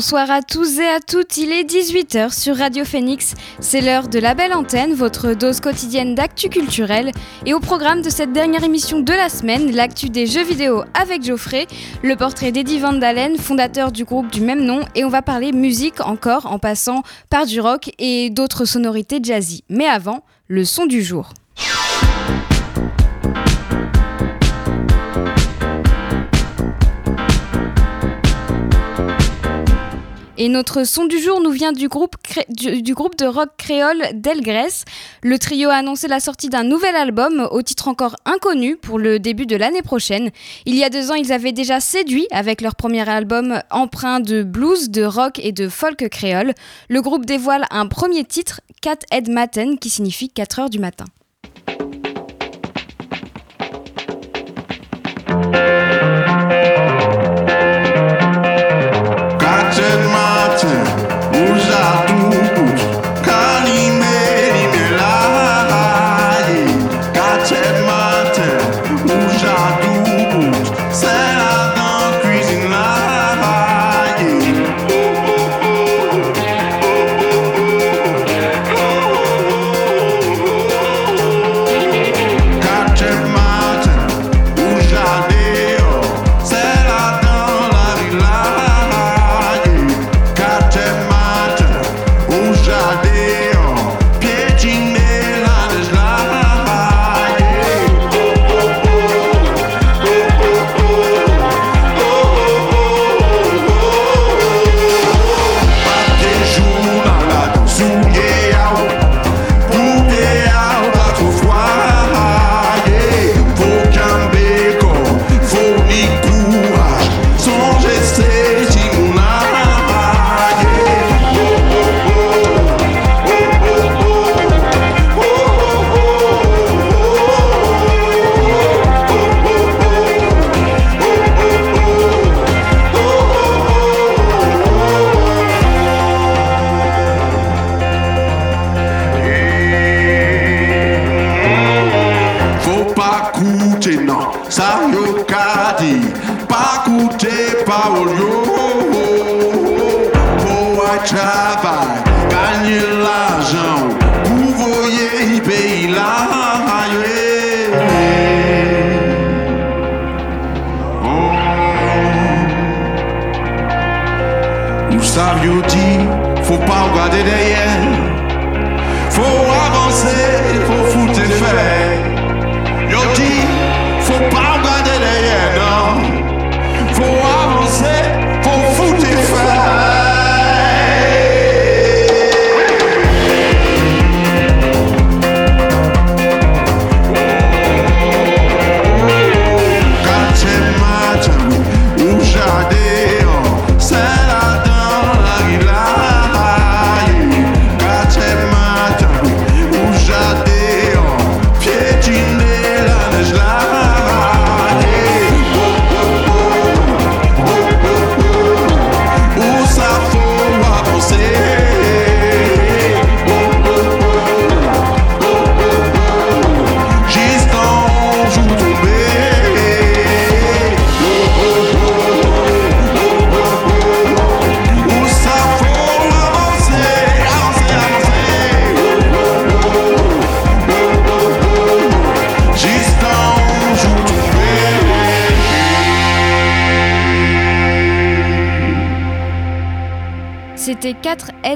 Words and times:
Bonsoir 0.00 0.30
à 0.30 0.40
tous 0.40 0.78
et 0.78 0.86
à 0.86 0.98
toutes, 0.98 1.36
il 1.36 1.52
est 1.52 1.62
18h 1.62 2.32
sur 2.32 2.56
Radio 2.56 2.86
Phoenix. 2.86 3.34
C'est 3.60 3.82
l'heure 3.82 4.08
de 4.08 4.18
la 4.18 4.34
belle 4.34 4.54
antenne, 4.54 4.94
votre 4.94 5.34
dose 5.34 5.60
quotidienne 5.60 6.14
d'actu 6.14 6.48
culturel. 6.48 7.12
Et 7.44 7.52
au 7.52 7.60
programme 7.60 8.00
de 8.00 8.08
cette 8.08 8.32
dernière 8.32 8.64
émission 8.64 9.00
de 9.00 9.12
la 9.12 9.28
semaine, 9.28 9.72
l'actu 9.72 10.08
des 10.08 10.26
jeux 10.26 10.42
vidéo 10.42 10.84
avec 10.94 11.22
Geoffrey, 11.22 11.66
le 12.02 12.16
portrait 12.16 12.50
d'Eddie 12.50 12.78
Van 12.78 12.94
Dalen, 12.94 13.36
fondateur 13.36 13.92
du 13.92 14.06
groupe 14.06 14.32
du 14.32 14.40
même 14.40 14.64
nom, 14.64 14.80
et 14.94 15.04
on 15.04 15.10
va 15.10 15.20
parler 15.20 15.52
musique 15.52 16.00
encore 16.00 16.46
en 16.46 16.58
passant 16.58 17.02
par 17.28 17.44
du 17.44 17.60
rock 17.60 17.90
et 17.98 18.30
d'autres 18.30 18.64
sonorités 18.64 19.20
jazzy. 19.22 19.64
Mais 19.68 19.86
avant, 19.86 20.24
le 20.48 20.64
son 20.64 20.86
du 20.86 21.02
jour. 21.02 21.34
Et 30.42 30.48
notre 30.48 30.84
son 30.84 31.04
du 31.04 31.18
jour 31.18 31.42
nous 31.42 31.50
vient 31.50 31.72
du 31.72 31.88
groupe, 31.88 32.16
de 32.48 33.26
rock 33.26 33.50
créole 33.58 34.02
Delgrès. 34.14 34.86
Le 35.22 35.38
trio 35.38 35.68
a 35.68 35.74
annoncé 35.74 36.08
la 36.08 36.18
sortie 36.18 36.48
d'un 36.48 36.64
nouvel 36.64 36.96
album 36.96 37.46
au 37.50 37.60
titre 37.60 37.88
encore 37.88 38.16
inconnu 38.24 38.78
pour 38.78 38.98
le 38.98 39.18
début 39.18 39.44
de 39.44 39.56
l'année 39.56 39.82
prochaine. 39.82 40.30
Il 40.64 40.76
y 40.76 40.82
a 40.82 40.88
deux 40.88 41.10
ans, 41.10 41.14
ils 41.14 41.30
avaient 41.30 41.52
déjà 41.52 41.78
séduit 41.78 42.26
avec 42.30 42.62
leur 42.62 42.74
premier 42.74 43.06
album 43.06 43.60
empreint 43.70 44.20
de 44.20 44.42
blues, 44.42 44.88
de 44.88 45.04
rock 45.04 45.38
et 45.42 45.52
de 45.52 45.68
folk 45.68 46.08
créole. 46.08 46.54
Le 46.88 47.02
groupe 47.02 47.26
dévoile 47.26 47.66
un 47.70 47.86
premier 47.86 48.24
titre, 48.24 48.62
Cat 48.80 49.00
Head 49.10 49.28
Matin, 49.28 49.76
qui 49.76 49.90
signifie 49.90 50.30
4 50.30 50.58
heures 50.58 50.70
du 50.70 50.78
matin. 50.78 51.04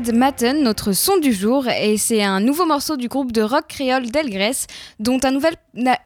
4 0.05 0.09
Ed 0.09 0.17
Matten, 0.17 0.63
notre 0.63 0.93
son 0.93 1.19
du 1.19 1.33
jour, 1.33 1.67
et 1.69 1.97
c'est 1.97 2.23
un 2.23 2.41
nouveau 2.41 2.67
morceau 2.67 2.97
du 2.97 3.09
groupe 3.09 3.33
de 3.33 3.43
rock 3.43 3.65
créole 3.69 4.11
Delgrès, 4.11 4.67
dont 4.99 5.19
un 5.25 5.31
nouvel, 5.31 5.55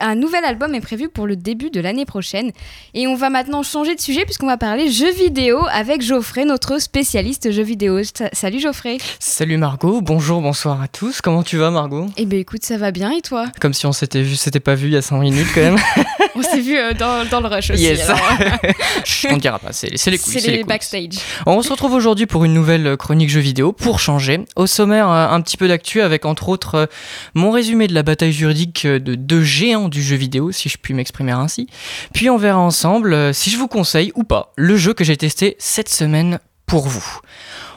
un 0.00 0.14
nouvel 0.14 0.44
album 0.44 0.74
est 0.74 0.80
prévu 0.80 1.08
pour 1.08 1.26
le 1.26 1.36
début 1.36 1.70
de 1.70 1.80
l'année 1.80 2.04
prochaine. 2.04 2.52
Et 2.94 3.06
on 3.06 3.14
va 3.14 3.30
maintenant 3.30 3.62
changer 3.62 3.94
de 3.94 4.00
sujet 4.00 4.24
puisqu'on 4.24 4.46
va 4.46 4.56
parler 4.56 4.90
jeux 4.90 5.12
vidéo 5.12 5.60
avec 5.70 6.02
Geoffrey, 6.02 6.44
notre 6.44 6.80
spécialiste 6.80 7.50
jeux 7.50 7.62
vidéo. 7.62 8.00
Salut 8.32 8.60
Geoffrey. 8.60 8.98
Salut 9.18 9.56
Margot, 9.56 10.00
bonjour, 10.00 10.40
bonsoir 10.42 10.80
à 10.80 10.88
tous. 10.88 11.20
Comment 11.20 11.42
tu 11.42 11.56
vas 11.56 11.70
Margot? 11.70 12.06
Eh 12.16 12.26
ben 12.26 12.38
écoute, 12.38 12.64
ça 12.64 12.76
va 12.78 12.90
bien 12.90 13.10
et 13.10 13.20
toi? 13.20 13.46
Comme 13.60 13.74
si 13.74 13.86
on 13.86 13.92
s'était 13.92 14.22
vu, 14.22 14.36
s'était 14.36 14.60
pas 14.60 14.74
vu 14.74 14.88
il 14.88 14.94
y 14.94 14.96
a 14.96 15.02
5 15.02 15.18
minutes 15.18 15.48
quand 15.54 15.60
même. 15.60 15.78
On 16.38 16.42
s'est 16.42 16.60
vu 16.60 16.76
euh, 16.76 16.92
dans, 16.92 17.28
dans, 17.28 17.40
le 17.40 17.48
rush 17.48 17.70
aussi. 17.70 17.82
Yes. 17.82 18.08
on 19.30 19.34
ne 19.34 19.40
dira 19.40 19.58
pas, 19.58 19.72
c'est 19.72 19.88
les 19.90 20.18
couilles. 20.18 20.40
C'est 20.40 20.50
les, 20.50 20.58
les 20.58 20.64
backstage. 20.64 21.18
On 21.46 21.60
se 21.62 21.70
retrouve 21.70 21.92
aujourd'hui 21.92 22.26
pour 22.26 22.44
une 22.44 22.54
nouvelle 22.54 22.96
chronique 22.96 23.30
jeux 23.30 23.40
vidéo, 23.40 23.72
pour 23.72 23.98
changer. 23.98 24.40
Au 24.56 24.66
sommaire, 24.66 25.08
un 25.08 25.40
petit 25.40 25.56
peu 25.56 25.68
d'actu 25.68 26.00
avec 26.00 26.24
entre 26.24 26.48
autres 26.48 26.88
mon 27.34 27.50
résumé 27.50 27.88
de 27.88 27.94
la 27.94 28.02
bataille 28.02 28.32
juridique 28.32 28.86
de 28.86 29.14
deux 29.14 29.42
géants 29.42 29.88
du 29.88 30.02
jeu 30.02 30.16
vidéo, 30.16 30.52
si 30.52 30.68
je 30.68 30.78
puis 30.78 30.94
m'exprimer 30.94 31.32
ainsi. 31.32 31.66
Puis 32.14 32.30
on 32.30 32.36
verra 32.36 32.58
ensemble 32.58 33.34
si 33.34 33.50
je 33.50 33.56
vous 33.56 33.68
conseille 33.68 34.12
ou 34.14 34.24
pas 34.24 34.52
le 34.56 34.76
jeu 34.76 34.94
que 34.94 35.04
j'ai 35.04 35.16
testé 35.16 35.56
cette 35.58 35.88
semaine 35.88 36.38
pour 36.66 36.86
vous. 36.86 37.20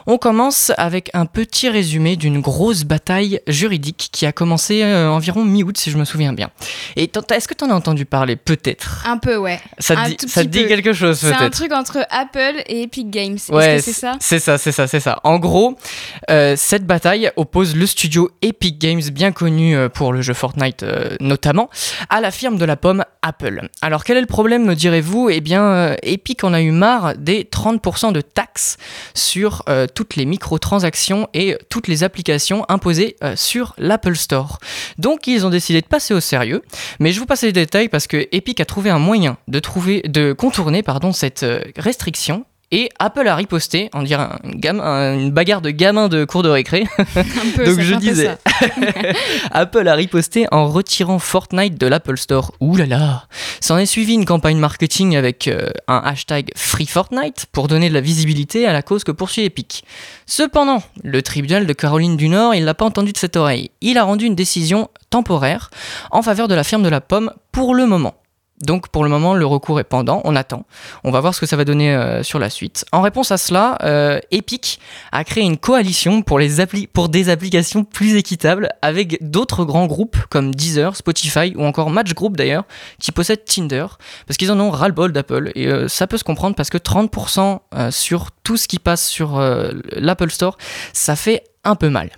On 0.06 0.18
commence 0.18 0.72
avec 0.76 1.10
un 1.14 1.26
petit 1.26 1.68
résumé 1.68 2.16
d'une 2.16 2.40
grosse 2.40 2.84
bataille 2.84 3.40
juridique 3.46 4.08
qui 4.12 4.26
a 4.26 4.32
commencé 4.32 4.82
euh, 4.82 5.08
environ 5.08 5.44
mi-août 5.44 5.76
si 5.78 5.90
je 5.90 5.98
me 5.98 6.04
souviens 6.04 6.32
bien. 6.32 6.50
Et 6.96 7.10
est-ce 7.30 7.48
que 7.48 7.54
tu 7.54 7.64
en 7.64 7.70
as 7.70 7.74
entendu 7.74 8.04
parler 8.04 8.36
peut-être? 8.36 9.04
Un 9.06 9.18
peu 9.18 9.36
ouais. 9.36 9.60
Ça 9.78 9.94
te, 9.94 10.08
dit, 10.08 10.28
ça 10.28 10.44
dit 10.44 10.66
quelque 10.66 10.92
chose 10.92 11.20
peut-être 11.20 11.38
C'est 11.38 11.44
un 11.44 11.50
truc 11.50 11.72
entre 11.72 12.06
Apple 12.10 12.62
et 12.66 12.82
Epic 12.82 13.10
Games. 13.10 13.38
Ouais, 13.48 13.80
c'est 13.80 13.92
ça? 13.92 14.14
C'est 14.20 14.38
ça, 14.38 14.58
c'est 14.58 14.72
ça, 14.72 14.86
c'est 14.86 15.00
ça. 15.00 15.20
En 15.24 15.38
gros, 15.38 15.76
euh, 16.30 16.54
cette 16.56 16.86
bataille 16.86 17.30
oppose 17.36 17.76
le 17.76 17.86
studio 17.86 18.30
Epic 18.42 18.78
Games, 18.78 19.02
bien 19.12 19.32
connu 19.32 19.76
euh, 19.76 19.88
pour 19.88 20.12
le 20.12 20.22
jeu 20.22 20.34
Fortnite 20.34 20.84
notamment, 21.20 21.70
à 22.10 22.20
la 22.20 22.30
firme 22.30 22.56
de 22.56 22.64
la 22.64 22.76
pomme 22.76 23.04
Apple. 23.22 23.68
Alors 23.80 24.04
quel 24.04 24.16
est 24.16 24.20
le 24.20 24.26
problème 24.26 24.64
me 24.64 24.74
direz-vous? 24.74 25.30
Eh 25.30 25.40
bien, 25.40 25.96
Epic 26.02 26.42
en 26.44 26.52
a 26.52 26.60
eu 26.60 26.70
marre 26.70 27.14
des 27.16 27.44
30% 27.44 28.12
de 28.12 28.20
taxes 28.20 28.76
sur 29.14 29.64
toutes 29.94 30.16
les 30.16 30.24
microtransactions 30.24 31.28
et 31.34 31.56
toutes 31.68 31.88
les 31.88 32.04
applications 32.04 32.64
imposées 32.68 33.16
euh, 33.22 33.34
sur 33.36 33.74
l'Apple 33.78 34.16
Store. 34.16 34.58
Donc 34.98 35.26
ils 35.26 35.46
ont 35.46 35.50
décidé 35.50 35.80
de 35.80 35.86
passer 35.86 36.14
au 36.14 36.20
sérieux, 36.20 36.62
mais 37.00 37.12
je 37.12 37.20
vous 37.20 37.26
passe 37.26 37.42
les 37.42 37.52
détails 37.52 37.88
parce 37.88 38.06
que 38.06 38.28
Epic 38.32 38.60
a 38.60 38.64
trouvé 38.64 38.90
un 38.90 38.98
moyen 38.98 39.36
de, 39.48 39.58
trouver, 39.58 40.02
de 40.02 40.32
contourner 40.32 40.82
cette 41.12 41.42
euh, 41.42 41.62
restriction 41.76 42.44
et 42.72 42.88
Apple 42.98 43.28
a 43.28 43.36
riposté, 43.36 43.90
on 43.92 44.02
dirait 44.02 44.28
une, 44.44 44.80
une 44.80 45.30
bagarre 45.30 45.60
de 45.60 45.68
gamins 45.68 46.08
de 46.08 46.24
cours 46.24 46.42
de 46.42 46.48
récré. 46.48 46.84
Donc 47.58 47.78
je 47.78 47.94
disais, 47.96 48.36
Apple 49.50 49.86
a 49.86 49.94
riposté 49.94 50.46
en 50.50 50.66
retirant 50.66 51.18
Fortnite 51.18 51.78
de 51.78 51.86
l'Apple 51.86 52.16
Store. 52.16 52.52
Ouh 52.60 52.76
là 52.76 52.86
là 52.86 53.26
S'en 53.60 53.76
est 53.76 53.86
suivi 53.86 54.14
une 54.14 54.24
campagne 54.24 54.56
marketing 54.56 55.16
avec 55.16 55.48
euh, 55.48 55.68
un 55.86 56.00
hashtag 56.02 56.50
Free 56.56 56.86
Fortnite 56.86 57.46
pour 57.52 57.68
donner 57.68 57.90
de 57.90 57.94
la 57.94 58.00
visibilité 58.00 58.66
à 58.66 58.72
la 58.72 58.80
cause 58.80 59.04
que 59.04 59.12
poursuit 59.12 59.44
Epic. 59.44 59.84
Cependant, 60.24 60.82
le 61.04 61.20
tribunal 61.20 61.66
de 61.66 61.72
Caroline 61.74 62.16
du 62.16 62.30
Nord, 62.30 62.54
il 62.54 62.64
n'a 62.64 62.74
pas 62.74 62.86
entendu 62.86 63.12
de 63.12 63.18
cette 63.18 63.36
oreille. 63.36 63.70
Il 63.82 63.98
a 63.98 64.04
rendu 64.04 64.24
une 64.24 64.34
décision 64.34 64.88
temporaire 65.10 65.70
en 66.10 66.22
faveur 66.22 66.48
de 66.48 66.54
la 66.54 66.64
firme 66.64 66.82
de 66.82 66.88
la 66.88 67.02
pomme 67.02 67.32
pour 67.52 67.74
le 67.74 67.84
moment. 67.84 68.14
Donc 68.62 68.88
pour 68.88 69.02
le 69.04 69.10
moment, 69.10 69.34
le 69.34 69.44
recours 69.44 69.80
est 69.80 69.84
pendant, 69.84 70.20
on 70.24 70.36
attend. 70.36 70.64
On 71.04 71.10
va 71.10 71.20
voir 71.20 71.34
ce 71.34 71.40
que 71.40 71.46
ça 71.46 71.56
va 71.56 71.64
donner 71.64 71.94
euh, 71.94 72.22
sur 72.22 72.38
la 72.38 72.48
suite. 72.48 72.84
En 72.92 73.02
réponse 73.02 73.32
à 73.32 73.36
cela, 73.36 73.76
euh, 73.82 74.20
Epic 74.30 74.78
a 75.10 75.24
créé 75.24 75.42
une 75.42 75.58
coalition 75.58 76.22
pour, 76.22 76.38
des 76.38 77.30
applications 77.30 77.84
plus 77.84 78.14
équitables 78.14 78.70
avec 78.80 79.18
d'autres 79.20 79.64
grands 79.64 79.86
groupes 79.86 80.16
comme 80.30 80.54
Deezer, 80.54 80.96
Spotify 80.96 81.52
ou 81.56 81.64
encore 81.64 81.90
Match 81.90 82.14
Group 82.14 82.36
d'ailleurs, 82.36 82.64
qui 83.00 83.10
possèdent 83.10 83.44
Tinder, 83.44 83.86
parce 84.26 84.36
qu'ils 84.36 84.52
en 84.52 84.60
ont 84.60 84.70
ras-le-bol 84.70 85.12
d'Apple. 85.12 85.50
Et 85.54 85.66
euh, 85.66 85.88
ça 85.88 86.06
peut 86.06 86.16
se 86.16 86.24
comprendre 86.24 86.54
parce 86.54 86.70
que 86.70 86.78
30% 86.78 87.58
sur 87.90 88.30
tout 88.44 88.56
ce 88.56 88.68
qui 88.68 88.78
passe 88.78 89.06
sur 89.06 89.40
l'Apple 89.96 90.30
Store, 90.30 90.56
ça 90.92 91.16
fait 91.16 91.44
un 91.64 91.74
peu 91.74 91.88
mal. 91.88 92.10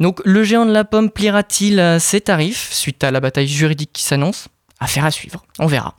Donc 0.00 0.20
le 0.24 0.42
géant 0.42 0.66
de 0.66 0.72
la 0.72 0.84
pomme 0.84 1.10
pliera-t-il 1.10 1.98
ses 2.00 2.20
tarifs 2.20 2.72
suite 2.72 3.02
à 3.04 3.10
la 3.10 3.20
bataille 3.20 3.48
juridique 3.48 3.90
qui 3.92 4.02
s'annonce? 4.02 4.48
Affaire 4.78 5.06
à 5.06 5.10
suivre, 5.10 5.45
on 5.58 5.66
verra. 5.66 5.94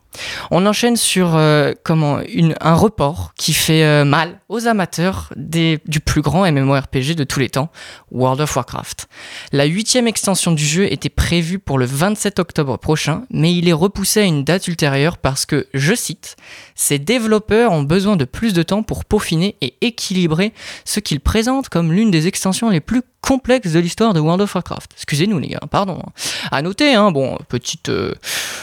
On 0.52 0.66
enchaîne 0.66 0.96
sur 0.96 1.36
euh, 1.36 1.74
comment 1.84 2.20
un 2.62 2.74
report 2.74 3.34
qui 3.36 3.54
fait 3.54 3.84
euh, 3.84 4.06
mal 4.06 4.40
aux 4.50 4.68
amateurs 4.68 5.32
du 5.36 6.00
plus 6.00 6.22
grand 6.22 6.50
MMORPG 6.52 7.16
de 7.16 7.24
tous 7.24 7.40
les 7.40 7.50
temps, 7.50 7.70
World 8.12 8.42
of 8.42 8.56
Warcraft. 8.56 9.08
La 9.52 9.66
huitième 9.66 10.08
extension 10.08 10.52
du 10.52 10.66
jeu 10.66 10.92
était 10.92 11.10
prévue 11.10 11.60
pour 11.60 11.78
le 11.78 11.86
27 11.86 12.40
octobre 12.40 12.78
prochain, 12.78 13.24
mais 13.30 13.54
il 13.54 13.68
est 13.68 13.74
repoussé 13.74 14.22
à 14.22 14.24
une 14.24 14.44
date 14.44 14.68
ultérieure 14.68 15.18
parce 15.18 15.46
que, 15.46 15.68
je 15.74 15.94
cite, 15.94 16.36
ces 16.76 17.00
développeurs 17.00 17.72
ont 17.72 17.84
besoin 17.84 18.16
de 18.16 18.26
plus 18.26 18.54
de 18.54 18.64
temps 18.64 18.84
pour 18.84 19.06
peaufiner 19.06 19.56
et 19.62 19.76
équilibrer 19.82 20.54
ce 20.86 21.00
qu'ils 21.00 21.20
présentent 21.20 21.70
comme 21.70 21.92
l'une 21.92 22.12
des 22.12 22.28
extensions 22.28 22.70
les 22.70 22.82
plus 22.82 23.02
complexes 23.22 23.74
de 23.74 23.80
l'histoire 23.80 24.14
de 24.14 24.20
World 24.22 24.42
of 24.42 24.56
Warcraft. 24.56 24.92
Excusez-nous 24.96 25.40
les 25.40 25.50
gars, 25.50 25.60
pardon. 25.70 26.02
À 26.50 26.62
noter, 26.62 26.94
hein, 26.94 27.12
bon, 27.12 27.36
euh, 27.36 28.14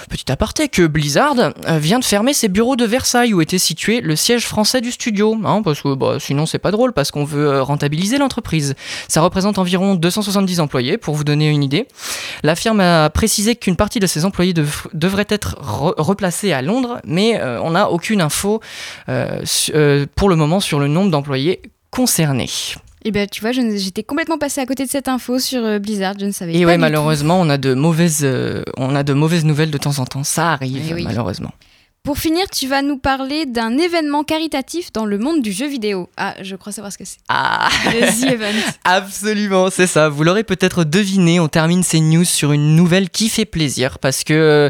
petite 0.09 0.31
aparté, 0.31 0.69
que 0.69 0.84
Blizzard 0.87 1.37
euh, 1.39 1.79
vient 1.79 1.99
de 1.99 2.05
fermer 2.05 2.35
ses 2.35 2.49
bureaux 2.49 2.77
de 2.77 2.85
Versailles 2.85 3.35
où 3.35 3.41
était 3.41 3.59
situé 3.59 4.01
le 4.01 4.17
siège 4.17 4.47
français 4.47 4.81
du 4.81 4.91
studio. 4.91 5.37
Hein, 5.45 5.63
parce 5.63 5.81
que 5.83 5.95
bah, 5.95 6.17
sinon 6.19 6.47
c'est 6.47 6.59
pas 6.59 6.71
drôle, 6.71 6.93
parce 6.93 7.11
qu'on 7.11 7.25
veut 7.25 7.47
euh, 7.47 7.63
rentabiliser 7.63 8.19
l'entreprise. 8.19 8.75
Ça 9.09 9.21
représente 9.21 9.59
environ 9.59 9.95
270 9.95 10.61
employés, 10.61 10.99
pour 10.99 11.15
vous 11.15 11.25
donner 11.25 11.49
une 11.49 11.63
idée. 11.63 11.87
La 12.43 12.55
firme 12.55 12.81
a 12.81 13.11
précisé 13.11 13.57
qu'une 13.57 13.77
partie 13.77 14.01
de 14.01 14.07
ses 14.07 14.25
employés 14.25 14.55
devrait 14.93 15.27
être 15.29 15.57
replacée 15.61 16.53
à 16.53 16.63
Londres, 16.63 17.01
mais 17.05 17.41
euh, 17.41 17.61
on 17.63 17.71
n'a 17.71 17.91
aucune 17.91 18.21
info 18.21 18.61
pour 19.07 20.29
le 20.29 20.37
moment 20.37 20.61
sur 20.61 20.79
le 20.79 20.89
nombre 20.89 21.11
d'employés 21.11 21.63
concernés. 21.91 22.51
Eh 23.05 23.11
bien, 23.11 23.27
tu 23.27 23.41
vois, 23.43 23.53
j'étais 23.53 24.03
complètement 24.03 24.39
passé 24.39 24.61
à 24.61 24.67
côté 24.67 24.85
de 24.85 24.91
cette 24.91 25.09
info 25.09 25.39
sur 25.39 25.79
Blizzard, 25.79 26.15
je 26.19 26.27
ne 26.27 26.31
savais 26.31 26.53
pas. 26.53 26.59
Et 26.59 26.65
ouais, 26.65 26.79
malheureusement, 26.79 27.41
on 27.41 27.51
a 27.51 27.59
de 27.59 27.75
mauvaises, 27.75 28.27
on 28.77 28.95
a 28.97 29.03
de 29.03 29.13
mauvaises 29.13 29.45
nouvelles 29.45 29.71
de 29.71 29.79
temps 29.79 29.99
en 29.99 30.07
temps. 30.07 30.25
Ça 30.25 30.53
arrive, 30.53 30.95
eh 30.99 31.03
malheureusement. 31.03 31.53
Pour 32.05 32.19
finir, 32.19 32.45
tu 32.51 32.69
vas 32.69 32.83
nous 32.83 32.99
parler 32.99 33.47
d'un 33.47 33.79
événement 33.79 34.25
caritatif 34.25 34.93
dans 34.93 35.07
le 35.07 35.17
monde 35.17 35.41
du 35.41 35.53
jeu 35.53 35.67
vidéo. 35.67 36.11
Ah, 36.19 36.35
je 36.43 36.55
crois 36.55 36.71
savoir 36.71 36.93
ce 36.93 36.99
que 36.99 37.07
c'est. 37.07 37.17
Ah 37.31 37.71
The 37.83 38.25
Event. 38.25 38.61
Absolument, 38.85 39.71
c'est 39.71 39.87
ça. 39.87 40.11
Vous 40.11 40.23
l'aurez 40.23 40.45
peut-être 40.45 40.85
deviné, 40.85 41.41
on 41.41 41.49
termine 41.49 41.83
ces 41.83 42.01
news 42.01 42.27
sur 42.27 42.53
une 42.53 42.77
nouvelle 42.77 43.09
qui 43.09 43.31
fait 43.31 43.47
plaisir 43.47 43.99
parce 44.01 44.23
que 44.23 44.35
euh, 44.35 44.69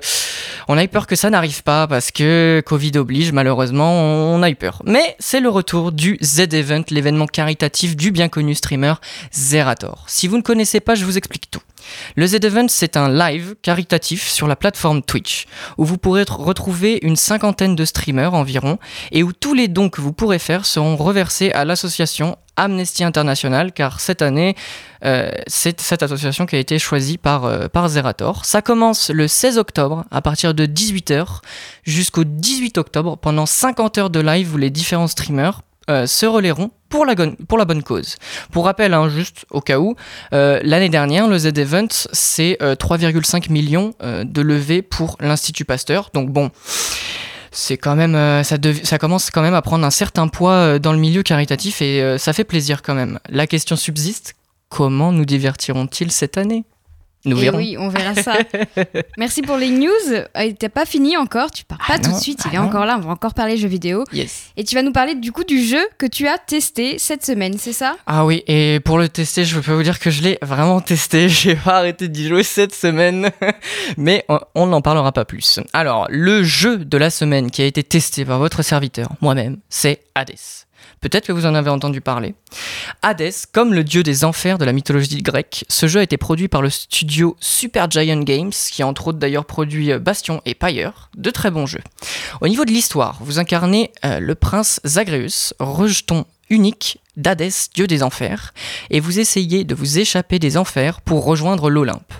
on 0.69 0.79
a 0.79 0.85
eu 0.85 0.89
peur 0.89 1.09
que 1.09 1.17
ça 1.17 1.29
n'arrive 1.29 1.65
pas 1.65 1.89
parce 1.89 2.13
que 2.13 2.63
Covid 2.65 2.93
oblige, 2.99 3.33
malheureusement, 3.33 4.01
on 4.01 4.41
a 4.41 4.49
eu 4.49 4.55
peur. 4.55 4.81
Mais 4.87 5.17
c'est 5.19 5.41
le 5.41 5.49
retour 5.49 5.91
du 5.91 6.17
Z-Event, 6.23 6.85
l'événement 6.91 7.27
caritatif 7.27 7.97
du 7.97 8.13
bien 8.13 8.29
connu 8.29 8.55
streamer 8.55 8.95
Zerator. 9.33 10.05
Si 10.07 10.29
vous 10.29 10.37
ne 10.37 10.43
connaissez 10.43 10.79
pas, 10.79 10.95
je 10.95 11.05
vous 11.05 11.19
explique 11.19 11.51
tout. 11.51 11.63
Le 12.17 12.27
Z-Event, 12.27 12.67
c'est 12.69 12.97
un 12.97 13.09
live 13.09 13.55
caritatif 13.63 14.29
sur 14.29 14.47
la 14.47 14.57
plateforme 14.57 15.03
Twitch, 15.03 15.47
où 15.79 15.85
vous 15.85 15.99
pourrez 15.99 16.25
retrouver 16.29 16.99
une 17.03 17.17
cinquantaine 17.17 17.77
de 17.77 17.85
streamers 17.85 18.35
environ, 18.35 18.79
et 19.13 19.23
où 19.23 19.33
tous 19.33 19.55
les 19.55 19.69
dons 19.69 19.89
que 19.89 20.01
vous 20.01 20.13
pourrez 20.13 20.39
faire 20.39 20.67
seront 20.67 20.97
reversés 20.97 21.53
à 21.53 21.65
l'association 21.65 22.37
Amnesty 22.57 23.03
International, 23.03 23.73
car 23.73 24.01
cette 24.01 24.23
année, 24.23 24.55
euh, 25.05 25.31
c'est 25.47 25.81
cette 25.81 26.03
association 26.03 26.47
qui 26.47 26.57
a 26.57 26.59
été 26.59 26.79
choisie 26.79 27.19
par, 27.19 27.45
euh, 27.45 27.69
par 27.69 27.89
Zerator. 27.89 28.45
Ça 28.45 28.63
commence 28.63 29.11
le 29.11 29.27
16 29.27 29.59
octobre, 29.59 30.05
à 30.11 30.23
partir 30.23 30.55
de 30.55 30.67
18h, 30.67 31.41
jusqu'au 31.83 32.25
18 32.25 32.79
octobre, 32.79 33.17
pendant 33.17 33.47
50 33.47 33.99
heures 33.99 34.11
de 34.11 34.21
live 34.21 34.55
où 34.55 34.57
les 34.57 34.71
différents 34.71 35.09
streamers 35.09 35.63
euh, 35.91 36.07
se 36.07 36.25
relayeront 36.25 36.71
pour 36.89 37.05
la, 37.05 37.15
bonne 37.15 37.83
cause. 37.83 38.17
Pour 38.53 38.65
rappel, 38.65 38.95
hein, 38.95 39.09
juste 39.09 39.45
au 39.51 39.61
cas 39.61 39.79
où, 39.79 39.97
euh, 40.33 40.61
l'année 40.63 40.89
dernière, 40.89 41.29
le 41.29 41.37
Z-Event, 41.37 41.89
c'est 42.13 42.57
3,5 42.61 43.49
euh, 43.49 43.53
millions 43.53 43.95
de 44.01 44.41
levées 44.41 44.81
pour 44.81 45.17
l'Institut 45.21 45.65
Pasteur. 45.65 46.11
Donc 46.15 46.31
bon, 46.31 46.51
c'est 47.51 47.77
quand 47.77 47.97
même, 47.97 48.15
ça, 48.45 48.57
ça, 48.85 48.99
commence 48.99 49.31
quand 49.31 49.43
même 49.43 49.55
à 49.55 49.63
prendre 49.63 49.85
un 49.85 49.91
certain 49.91 50.29
poids 50.29 50.79
dans 50.79 50.93
le 50.93 50.99
milieu 50.99 51.23
caritatif 51.23 51.83
et 51.83 52.17
ça 52.19 52.33
fait 52.33 52.45
plaisir 52.45 52.83
quand 52.83 52.95
même. 52.95 53.19
La 53.29 53.47
question 53.47 53.77
subsiste, 53.77 54.35
comment 54.69 55.11
nous 55.13 55.25
divertiront-ils 55.25 56.13
cette 56.13 56.39
année? 56.39 56.65
Nous 57.25 57.43
Et 57.43 57.51
oui, 57.51 57.77
on 57.79 57.89
verra 57.89 58.15
ça. 58.15 58.39
Merci 59.19 59.43
pour 59.43 59.57
les 59.57 59.71
news. 59.71 59.91
Euh, 60.11 60.53
T'as 60.59 60.69
pas 60.69 60.85
fini 60.85 61.17
encore, 61.17 61.51
tu 61.51 61.65
pars 61.65 61.79
pas 61.79 61.95
ah 61.95 61.99
tout 61.99 62.11
de 62.11 62.17
suite, 62.17 62.41
il 62.45 62.51
ah 62.53 62.55
est 62.55 62.59
encore 62.59 62.85
là, 62.85 62.97
on 62.99 63.07
va 63.07 63.13
encore 63.13 63.35
parler 63.35 63.57
jeux 63.57 63.69
vidéo. 63.69 64.05
Yes. 64.13 64.51
Et 64.57 64.65
tu 64.65 64.75
vas 64.75 64.83
nous 64.83 64.93
parler 64.93 65.15
du 65.15 65.33
coup 65.33 65.45
du 65.45 65.63
jeu 65.63 65.81
que 65.99 66.07
tu 66.07 66.29
as 66.29 66.39
testé 66.39 66.99
cette 66.99 67.25
semaine, 67.25 67.57
c'est 67.59 67.73
ça? 67.73 67.97
Ah 68.07 68.25
oui, 68.25 68.43
et 68.47 68.81
pour 68.81 68.99
le 68.99 69.09
tester, 69.09 69.45
je 69.45 69.59
peux 69.59 69.73
vous 69.73 69.83
dire 69.83 69.99
que 69.99 70.11
je 70.11 70.23
l'ai 70.23 70.39
vraiment 70.43 70.81
testé. 70.81 71.29
J'ai 71.35 71.57
pas 71.57 71.79
arrêté 71.79 72.09
d'y 72.09 72.29
jouer 72.29 72.43
cette 72.43 72.75
semaine, 72.75 73.31
mais 73.97 74.25
on 74.55 74.67
n'en 74.67 74.83
parlera 74.83 75.13
pas 75.13 75.25
plus. 75.25 75.61
Alors, 75.73 76.07
le 76.11 76.43
jeu 76.43 76.79
de 76.79 76.99
la 76.99 77.11
semaine 77.11 77.51
qui 77.51 77.63
a 77.63 77.67
été 77.67 77.83
testé 77.83 78.25
par 78.25 78.39
votre 78.39 78.63
serviteur, 78.63 79.09
moi-même, 79.21 79.59
c'est 79.69 80.01
Hades. 80.15 80.35
Peut-être 81.01 81.27
que 81.27 81.33
vous 81.33 81.47
en 81.47 81.55
avez 81.55 81.71
entendu 81.71 82.01
parler. 82.01 82.35
Hades, 83.03 83.33
comme 83.53 83.75
le 83.75 83.85
dieu 83.85 84.03
des 84.03 84.25
enfers 84.25 84.59
de 84.59 84.65
la 84.65 84.73
mythologie 84.73 85.23
grecque, 85.23 85.65
ce 85.69 85.87
jeu 85.87 86.01
a 86.01 86.03
été 86.03 86.17
produit 86.17 86.49
par 86.49 86.63
le 86.63 86.71
studio 86.71 87.37
Supergiant 87.41 88.21
Games, 88.21 88.53
qui 88.71 88.83
a 88.83 88.87
entre 88.87 89.09
autres 89.09 89.19
d'ailleurs 89.19 89.45
produit 89.45 89.93
euh, 89.93 89.99
Bastion 89.99 90.41
et 90.47 90.55
Pyre, 90.55 91.11
de 91.17 91.31
très 91.31 91.51
bons 91.51 91.67
jeux. 91.67 91.83
Au 92.41 92.49
niveau 92.49 92.65
de 92.65 92.71
l'histoire, 92.71 93.19
vous 93.21 93.39
incarnez 93.39 93.93
euh, 94.05 94.21
le 94.21 94.35
prince 94.35 94.81
Zagreus, 94.85 95.55
rejeton 95.59 96.25
unique 96.51 96.99
d'Hadès, 97.17 97.69
dieu 97.75 97.87
des 97.87 98.03
enfers, 98.03 98.53
et 98.91 99.01
vous 99.01 99.19
essayez 99.19 99.65
de 99.65 99.75
vous 99.75 99.99
échapper 99.99 100.39
des 100.39 100.57
enfers 100.57 101.01
pour 101.01 101.25
rejoindre 101.25 101.71
l'Olympe. 101.71 102.13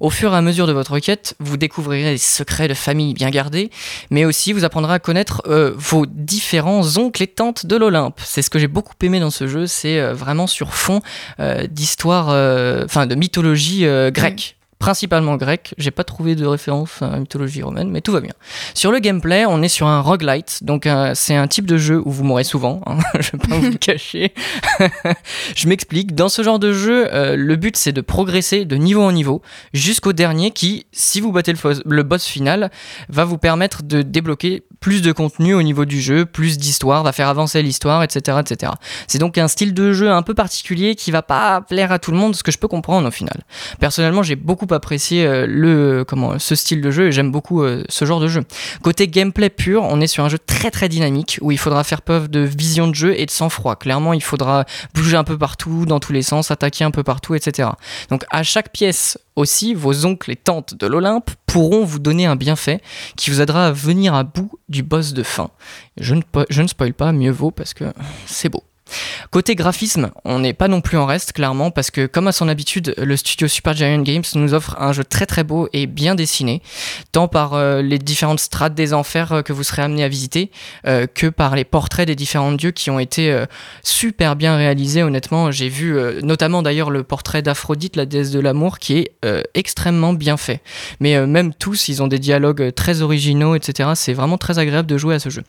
Au 0.00 0.10
fur 0.10 0.32
et 0.32 0.36
à 0.36 0.42
mesure 0.42 0.66
de 0.66 0.72
votre 0.72 0.98
quête, 0.98 1.34
vous 1.40 1.56
découvrirez 1.56 2.12
des 2.12 2.18
secrets 2.18 2.68
de 2.68 2.74
famille 2.74 3.14
bien 3.14 3.30
gardés, 3.30 3.70
mais 4.10 4.24
aussi 4.24 4.52
vous 4.52 4.64
apprendrez 4.64 4.94
à 4.94 4.98
connaître 4.98 5.42
euh, 5.46 5.72
vos 5.76 6.06
différents 6.06 6.96
oncles 6.98 7.22
et 7.22 7.26
tantes 7.26 7.66
de 7.66 7.76
l'Olympe. 7.76 8.20
C'est 8.24 8.42
ce 8.42 8.50
que 8.50 8.58
j'ai 8.58 8.68
beaucoup 8.68 8.94
aimé 9.02 9.20
dans 9.20 9.30
ce 9.30 9.46
jeu, 9.46 9.66
c'est 9.66 9.98
euh, 9.98 10.14
vraiment 10.14 10.46
sur 10.46 10.74
fond 10.74 11.00
euh, 11.40 11.66
d'histoire, 11.66 12.26
enfin 12.84 13.06
de 13.06 13.14
mythologie 13.14 13.86
grecque. 14.10 14.55
Principalement 14.78 15.36
grecque, 15.36 15.74
j'ai 15.78 15.90
pas 15.90 16.04
trouvé 16.04 16.34
de 16.34 16.44
référence 16.44 17.00
à 17.00 17.08
la 17.08 17.18
mythologie 17.18 17.62
romaine, 17.62 17.90
mais 17.90 18.02
tout 18.02 18.12
va 18.12 18.20
bien. 18.20 18.34
Sur 18.74 18.92
le 18.92 18.98
gameplay, 18.98 19.46
on 19.46 19.62
est 19.62 19.68
sur 19.68 19.86
un 19.86 20.00
roguelite, 20.00 20.64
donc 20.64 20.86
euh, 20.86 21.12
c'est 21.14 21.34
un 21.34 21.46
type 21.46 21.66
de 21.66 21.78
jeu 21.78 22.02
où 22.04 22.10
vous 22.10 22.24
mourrez 22.24 22.44
souvent, 22.44 22.82
hein, 22.84 22.98
je 23.20 23.30
vais 23.32 23.38
pas 23.38 23.56
vous 23.56 23.70
le 23.70 23.78
cacher. 23.78 24.34
je 25.56 25.68
m'explique, 25.68 26.14
dans 26.14 26.28
ce 26.28 26.42
genre 26.42 26.58
de 26.58 26.74
jeu, 26.74 27.08
euh, 27.14 27.36
le 27.36 27.56
but 27.56 27.76
c'est 27.76 27.92
de 27.92 28.02
progresser 28.02 28.66
de 28.66 28.76
niveau 28.76 29.02
en 29.02 29.12
niveau 29.12 29.40
jusqu'au 29.72 30.12
dernier 30.12 30.50
qui, 30.50 30.86
si 30.92 31.22
vous 31.22 31.32
battez 31.32 31.54
le, 31.54 31.58
le 31.84 32.02
boss 32.02 32.26
final, 32.26 32.70
va 33.08 33.24
vous 33.24 33.38
permettre 33.38 33.82
de 33.82 34.02
débloquer 34.02 34.62
plus 34.80 35.02
de 35.02 35.12
contenu 35.12 35.54
au 35.54 35.62
niveau 35.62 35.84
du 35.84 36.00
jeu, 36.00 36.26
plus 36.26 36.58
d'histoire, 36.58 37.02
va 37.02 37.12
faire 37.12 37.28
avancer 37.28 37.62
l'histoire, 37.62 38.02
etc. 38.02 38.38
etc. 38.40 38.72
C'est 39.08 39.18
donc 39.18 39.38
un 39.38 39.48
style 39.48 39.74
de 39.74 39.92
jeu 39.92 40.10
un 40.10 40.22
peu 40.22 40.34
particulier 40.34 40.94
qui 40.94 41.10
va 41.10 41.22
pas 41.22 41.60
plaire 41.62 41.92
à 41.92 41.98
tout 41.98 42.10
le 42.10 42.18
monde, 42.18 42.36
ce 42.36 42.42
que 42.42 42.52
je 42.52 42.58
peux 42.58 42.68
comprendre 42.68 43.08
au 43.08 43.10
final. 43.10 43.40
Personnellement, 43.80 44.22
j'ai 44.22 44.36
beaucoup 44.36 44.65
apprécié 44.74 45.26
euh, 45.26 45.46
le 45.48 46.04
comment 46.06 46.38
ce 46.38 46.54
style 46.54 46.80
de 46.80 46.90
jeu 46.90 47.08
et 47.08 47.12
j'aime 47.12 47.30
beaucoup 47.30 47.62
euh, 47.62 47.84
ce 47.88 48.04
genre 48.04 48.20
de 48.20 48.28
jeu. 48.28 48.42
Côté 48.82 49.08
gameplay 49.08 49.50
pur, 49.50 49.82
on 49.82 50.00
est 50.00 50.06
sur 50.06 50.24
un 50.24 50.28
jeu 50.28 50.38
très 50.38 50.70
très 50.70 50.88
dynamique 50.88 51.38
où 51.42 51.50
il 51.52 51.58
faudra 51.58 51.84
faire 51.84 52.02
preuve 52.02 52.28
de 52.28 52.40
vision 52.40 52.88
de 52.88 52.94
jeu 52.94 53.18
et 53.18 53.26
de 53.26 53.30
sang-froid. 53.30 53.76
Clairement, 53.76 54.12
il 54.12 54.22
faudra 54.22 54.64
bouger 54.94 55.16
un 55.16 55.24
peu 55.24 55.38
partout, 55.38 55.86
dans 55.86 56.00
tous 56.00 56.12
les 56.12 56.22
sens, 56.22 56.50
attaquer 56.50 56.84
un 56.84 56.90
peu 56.90 57.02
partout, 57.02 57.34
etc. 57.34 57.70
Donc 58.10 58.24
à 58.30 58.42
chaque 58.42 58.72
pièce 58.72 59.18
aussi, 59.36 59.74
vos 59.74 60.06
oncles 60.06 60.30
et 60.30 60.36
tantes 60.36 60.74
de 60.74 60.86
l'Olympe 60.86 61.30
pourront 61.46 61.84
vous 61.84 61.98
donner 61.98 62.26
un 62.26 62.36
bienfait 62.36 62.80
qui 63.16 63.30
vous 63.30 63.40
aidera 63.40 63.68
à 63.68 63.72
venir 63.72 64.14
à 64.14 64.24
bout 64.24 64.50
du 64.68 64.82
boss 64.82 65.12
de 65.12 65.22
fin. 65.22 65.50
Je 65.98 66.14
ne, 66.14 66.22
je 66.50 66.62
ne 66.62 66.66
spoil 66.66 66.94
pas, 66.94 67.12
mieux 67.12 67.30
vaut 67.30 67.50
parce 67.50 67.74
que 67.74 67.84
c'est 68.26 68.48
beau. 68.48 68.65
Côté 69.30 69.54
graphisme, 69.54 70.10
on 70.24 70.38
n'est 70.38 70.52
pas 70.52 70.68
non 70.68 70.80
plus 70.80 70.96
en 70.96 71.06
reste, 71.06 71.32
clairement, 71.32 71.70
parce 71.70 71.90
que 71.90 72.06
comme 72.06 72.28
à 72.28 72.32
son 72.32 72.48
habitude, 72.48 72.94
le 72.96 73.16
studio 73.16 73.48
Supergiant 73.48 74.00
Games 74.02 74.24
nous 74.34 74.54
offre 74.54 74.76
un 74.78 74.92
jeu 74.92 75.04
très 75.04 75.26
très 75.26 75.44
beau 75.44 75.68
et 75.72 75.86
bien 75.86 76.14
dessiné, 76.14 76.62
tant 77.12 77.26
par 77.26 77.54
euh, 77.54 77.82
les 77.82 77.98
différentes 77.98 78.40
strates 78.40 78.74
des 78.74 78.92
enfers 78.92 79.32
euh, 79.32 79.42
que 79.42 79.52
vous 79.52 79.64
serez 79.64 79.82
amené 79.82 80.04
à 80.04 80.08
visiter, 80.08 80.50
euh, 80.86 81.06
que 81.12 81.26
par 81.26 81.56
les 81.56 81.64
portraits 81.64 82.06
des 82.06 82.14
différents 82.14 82.52
dieux 82.52 82.70
qui 82.70 82.90
ont 82.90 82.98
été 82.98 83.44
super 83.82 84.36
bien 84.36 84.56
réalisés, 84.56 85.02
honnêtement. 85.02 85.50
J'ai 85.50 85.68
vu 85.68 85.96
notamment 86.22 86.62
d'ailleurs 86.62 86.90
le 86.90 87.02
portrait 87.02 87.42
d'Aphrodite, 87.42 87.96
la 87.96 88.06
déesse 88.06 88.30
de 88.30 88.40
l'amour, 88.40 88.78
qui 88.78 88.98
est 88.98 89.12
extrêmement 89.54 90.12
bien 90.12 90.36
fait. 90.36 90.60
Mais 91.00 91.26
même 91.26 91.52
tous, 91.54 91.88
ils 91.88 92.02
ont 92.02 92.06
des 92.06 92.18
dialogues 92.18 92.72
très 92.74 93.02
originaux, 93.02 93.54
etc. 93.54 93.90
C'est 93.94 94.12
vraiment 94.12 94.38
très 94.38 94.58
agréable 94.58 94.88
de 94.88 94.98
jouer 94.98 95.16
à 95.16 95.18
ce 95.18 95.30
jeu. 95.30 95.42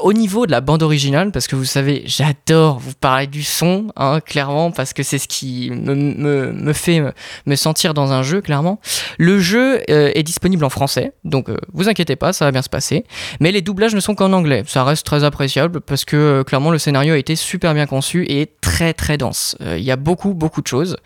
Au 0.00 0.12
niveau 0.12 0.46
de 0.46 0.50
la 0.50 0.60
bande 0.60 0.82
originale, 0.82 1.32
parce 1.32 1.46
que 1.46 1.56
vous 1.56 1.64
savez, 1.64 2.02
j'adore 2.06 2.43
vous 2.52 2.94
parler 3.00 3.26
du 3.26 3.42
son, 3.42 3.86
hein, 3.96 4.20
clairement, 4.20 4.70
parce 4.70 4.92
que 4.92 5.02
c'est 5.02 5.18
ce 5.18 5.28
qui 5.28 5.70
me, 5.70 5.94
me, 5.94 6.52
me 6.52 6.72
fait 6.72 7.02
me, 7.46 7.56
sentir 7.56 7.94
dans 7.94 8.12
un 8.12 8.22
jeu, 8.22 8.40
clairement. 8.40 8.80
Le 9.18 9.38
jeu 9.38 9.80
euh, 9.90 10.10
est 10.14 10.22
disponible 10.22 10.64
en 10.64 10.68
français, 10.68 11.12
donc 11.24 11.48
euh, 11.48 11.56
vous 11.72 11.88
inquiétez 11.88 12.16
pas, 12.16 12.32
ça 12.32 12.44
va 12.44 12.52
bien 12.52 12.62
se 12.62 12.68
passer. 12.68 13.04
Mais 13.40 13.52
les 13.52 13.62
doublages 13.62 13.94
ne 13.94 14.00
sont 14.00 14.14
qu'en 14.14 14.32
anglais. 14.32 14.62
Ça 14.66 14.84
reste 14.84 15.06
très 15.06 15.24
appréciable 15.24 15.80
parce 15.80 16.04
que 16.04 16.16
euh, 16.16 16.44
clairement 16.44 16.70
le 16.70 16.78
scénario 16.78 17.14
a 17.14 17.18
été 17.18 17.36
super 17.36 17.74
bien 17.74 17.86
conçu 17.86 18.26
et 18.28 18.50
très 18.60 18.92
très 18.92 19.16
dense. 19.16 19.56
Euh, 19.62 19.78
Il 19.78 19.84
y 19.84 19.90
a 19.90 19.96
beaucoup 19.96 20.34
beaucoup 20.34 20.60
de 20.60 20.66
choses. 20.66 20.96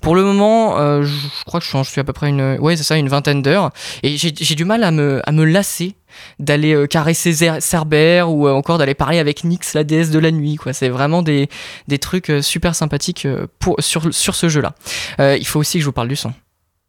Pour 0.00 0.14
le 0.14 0.22
moment, 0.22 0.78
euh, 0.78 1.02
je, 1.02 1.08
je 1.08 1.44
crois 1.44 1.60
que 1.60 1.66
je 1.66 1.82
suis, 1.84 2.00
à 2.00 2.04
peu 2.04 2.12
près 2.12 2.28
une, 2.28 2.58
ouais 2.60 2.76
c'est 2.76 2.84
ça, 2.84 2.96
une 2.96 3.08
vingtaine 3.08 3.42
d'heures 3.42 3.70
et 4.02 4.16
j'ai 4.16 4.54
du 4.54 4.64
mal 4.64 4.82
à 4.84 4.90
me, 4.90 5.20
à 5.26 5.32
me 5.32 5.44
lasser 5.44 5.94
d'aller 6.38 6.74
euh, 6.74 6.86
caresser 6.86 7.60
Cerbère 7.60 8.30
ou 8.30 8.46
euh, 8.46 8.52
encore 8.52 8.78
d'aller 8.78 8.94
parler 8.94 9.18
avec 9.18 9.44
Nyx, 9.44 9.74
la 9.74 9.84
déesse 9.84 10.10
de 10.10 10.18
la 10.18 10.30
nuit. 10.30 10.56
Quoi. 10.56 10.72
C'est 10.72 10.88
vraiment 10.88 11.22
des, 11.22 11.48
des 11.88 11.98
trucs 11.98 12.30
euh, 12.30 12.42
super 12.42 12.74
sympathiques 12.74 13.26
pour, 13.58 13.76
sur, 13.78 14.12
sur 14.14 14.34
ce 14.34 14.48
jeu-là. 14.48 14.74
Il 15.18 15.46
faut 15.46 15.60
aussi 15.60 15.78
que 15.78 15.80
je 15.80 15.86
vous 15.86 15.92
parle 15.92 16.08
du 16.08 16.16
son. 16.16 16.32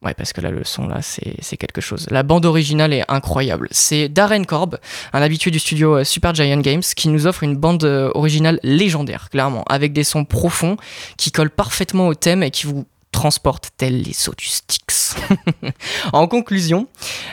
Ouais, 0.04 0.14
parce 0.14 0.32
que 0.32 0.42
là, 0.42 0.52
le 0.52 0.64
son, 0.64 0.88
là, 0.88 1.00
c'est 1.02 1.58
quelque 1.58 1.82
chose. 1.82 2.06
La 2.12 2.22
bande 2.22 2.46
originale 2.46 2.94
est 2.94 3.04
incroyable. 3.08 3.68
C'est 3.72 4.10
Darren 4.10 4.44
Korb, 4.44 4.78
un 5.12 5.22
habitué 5.24 5.50
du 5.50 5.58
studio 5.58 6.04
Super 6.04 6.36
Giant 6.36 6.60
Games, 6.60 6.84
qui 6.96 7.10
nous 7.10 7.26
offre 7.26 7.42
une 7.42 7.56
bande 7.56 7.84
originale 8.14 8.60
légendaire, 8.62 9.30
clairement, 9.32 9.64
avec 9.64 9.94
des 9.94 10.04
sons 10.04 10.24
profonds 10.24 10.78
qui 11.18 11.32
collent 11.32 11.50
parfaitement 11.50 12.08
au 12.08 12.14
thème 12.14 12.44
et 12.44 12.52
qui 12.52 12.68
vous 12.68 12.86
transportent 13.18 13.72
tels 13.78 14.04
les 14.04 14.14
sauts 14.14 14.36
du 14.38 14.46
Styx. 14.46 15.16
en 16.14 16.28
conclusion, 16.28 16.86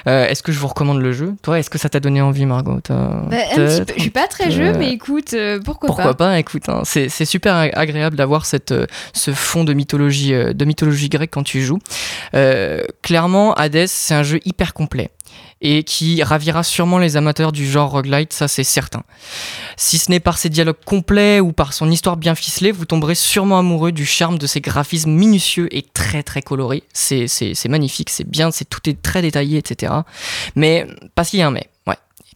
euh, 0.09 0.27
est-ce 0.27 0.43
que 0.43 0.51
je 0.51 0.59
vous 0.59 0.67
recommande 0.69 0.99
le 1.03 1.13
jeu? 1.13 1.35
Toi, 1.43 1.59
est-ce 1.59 1.69
que 1.69 1.77
ça 1.77 1.91
t'a 1.91 2.01
donné 2.01 2.23
envie, 2.23 2.47
Margot? 2.47 2.81
Bah, 2.89 3.37
peu- 3.55 3.85
Je 3.95 4.01
suis 4.01 4.09
pas 4.11 4.27
très 4.27 4.51
jeu, 4.51 4.73
mais 4.79 4.93
écoute, 4.93 5.35
euh, 5.35 5.61
pourquoi, 5.63 5.89
pourquoi 5.89 6.05
pas. 6.15 6.15
pas, 6.31 6.39
Écoute, 6.39 6.71
hein, 6.71 6.81
c'est 6.85 7.09
super 7.27 7.55
ag- 7.55 7.73
agréable 7.75 8.17
d'avoir 8.17 8.47
cette 8.47 8.73
euh, 8.73 8.87
ce 9.13 9.33
fond 9.35 9.65
de 9.65 9.75
mythologie 9.75 10.33
de 10.33 10.65
mythologie 10.65 11.11
grecque 11.11 11.31
quand 11.33 11.43
tu 11.43 11.61
joues. 11.63 11.81
Euh, 12.35 12.83
clairement, 13.03 13.53
Hades, 13.53 13.87
c'est 13.87 14.15
un 14.15 14.23
jeu 14.23 14.41
hyper 14.47 14.73
complet 14.73 15.11
et 15.61 15.83
qui 15.83 16.23
ravira 16.23 16.63
sûrement 16.63 16.99
les 16.99 17.17
amateurs 17.17 17.53
du 17.53 17.69
genre 17.69 17.91
roguelite, 17.91 18.33
ça 18.33 18.49
c'est 18.49 18.65
certain. 18.65 19.03
Si 19.77 19.99
ce 19.99 20.11
n'est 20.11 20.21
par 20.21 20.39
ses 20.39 20.51
dialogues 20.51 20.85
complets 20.85 21.41
ou 21.41 21.53
par 21.53 21.73
son 21.73 21.91
histoire 21.91 22.17
bien 22.17 22.35
ficelée, 22.35 22.73
vous 22.73 22.85
tomberez 22.85 23.15
sûrement 23.15 23.59
amoureux 23.59 23.93
du 23.93 24.05
charme 24.05 24.39
de 24.39 24.47
ses 24.47 24.61
graphismes 24.61 25.11
minutieux 25.11 25.75
et 25.75 25.83
très 25.83 26.23
très 26.23 26.43
colorés. 26.43 26.83
C'est 26.93 27.29
magnifique, 27.69 28.11
c'est 28.11 28.29
bien, 28.29 28.51
c'est 28.51 28.69
tout 28.69 28.89
est 28.89 29.01
très 29.01 29.23
détaillé, 29.23 29.59
etc. 29.59 29.93
Mais 30.55 30.87
parce 31.15 31.31
qu'il 31.31 31.41
y 31.41 31.43
a 31.43 31.47
un 31.47 31.51
mais. 31.51 31.69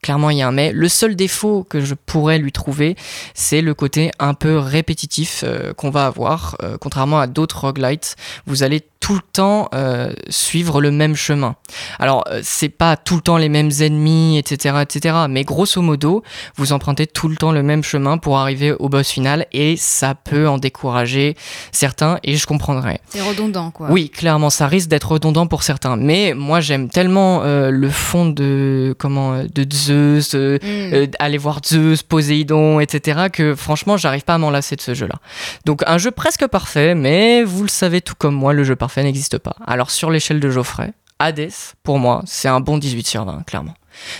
Clairement, 0.02 0.30
il 0.30 0.38
y 0.38 0.42
a 0.42 0.48
un 0.48 0.52
mais. 0.52 0.72
Le 0.72 0.88
seul 0.88 1.16
défaut 1.16 1.66
que 1.68 1.80
je 1.80 1.94
pourrais 1.94 2.38
lui 2.38 2.52
trouver, 2.52 2.96
c'est 3.34 3.60
le 3.60 3.74
côté 3.74 4.10
un 4.18 4.34
peu 4.34 4.58
répétitif 4.58 5.42
euh, 5.44 5.72
qu'on 5.72 5.90
va 5.90 6.06
avoir. 6.06 6.56
Euh, 6.62 6.76
contrairement 6.80 7.18
à 7.18 7.26
d'autres 7.26 7.60
roguelites, 7.62 8.16
vous 8.46 8.62
allez 8.62 8.82
tout 9.00 9.14
le 9.14 9.20
temps 9.32 9.68
euh, 9.74 10.12
suivre 10.28 10.80
le 10.80 10.90
même 10.90 11.14
chemin. 11.14 11.54
Alors, 11.98 12.24
c'est 12.42 12.68
pas 12.68 12.96
tout 12.96 13.14
le 13.14 13.20
temps 13.20 13.36
les 13.36 13.48
mêmes 13.48 13.70
ennemis, 13.80 14.38
etc., 14.38 14.76
etc. 14.82 15.16
Mais 15.28 15.44
grosso 15.44 15.80
modo, 15.80 16.24
vous 16.56 16.72
empruntez 16.72 17.06
tout 17.06 17.28
le 17.28 17.36
temps 17.36 17.52
le 17.52 17.62
même 17.62 17.84
chemin 17.84 18.18
pour 18.18 18.38
arriver 18.38 18.72
au 18.72 18.88
boss 18.88 19.08
final 19.08 19.46
et 19.52 19.76
ça 19.76 20.14
peut 20.16 20.48
en 20.48 20.58
décourager 20.58 21.36
certains 21.70 22.18
et 22.24 22.36
je 22.36 22.46
comprendrais. 22.46 23.00
C'est 23.08 23.22
redondant, 23.22 23.70
quoi. 23.70 23.88
Oui, 23.90 24.10
clairement, 24.10 24.50
ça 24.50 24.66
risque 24.66 24.88
d'être 24.88 25.12
redondant 25.12 25.46
pour 25.46 25.62
certains. 25.62 25.96
Mais 25.96 26.34
moi, 26.34 26.60
j'aime 26.60 26.88
tellement 26.88 27.42
le 27.44 27.90
fond 27.90 28.26
de 28.26 28.96
comment 28.98 29.38
euh, 29.38 29.44
de 29.52 29.64
Zeus, 29.88 30.34
euh, 30.34 30.58
Mm. 30.62 30.92
euh, 30.94 31.06
aller 31.18 31.38
voir 31.38 31.60
Zeus, 31.64 32.02
Poséidon, 32.02 32.80
etc. 32.80 33.26
Que 33.32 33.54
franchement, 33.54 33.96
j'arrive 33.96 34.24
pas 34.24 34.34
à 34.34 34.38
m'en 34.38 34.50
lasser 34.50 34.76
de 34.76 34.80
ce 34.80 34.94
jeu-là. 34.94 35.16
Donc 35.64 35.82
un 35.86 35.98
jeu 35.98 36.10
presque 36.10 36.46
parfait, 36.46 36.94
mais 36.94 37.42
vous 37.44 37.62
le 37.62 37.68
savez 37.68 38.00
tout 38.00 38.14
comme 38.16 38.34
moi, 38.34 38.52
le 38.52 38.64
jeu 38.64 38.76
parfait 38.76 39.02
n'existe 39.02 39.38
pas. 39.38 39.56
Alors 39.66 39.90
sur 39.90 40.10
l'échelle 40.10 40.40
de 40.40 40.50
Geoffrey, 40.50 40.92
Hades, 41.18 41.50
pour 41.82 41.98
moi, 41.98 42.22
c'est 42.26 42.48
un 42.48 42.60
bon 42.60 42.78
18 42.78 43.06
sur 43.06 43.24
20, 43.24 43.42
clairement. 43.46 43.74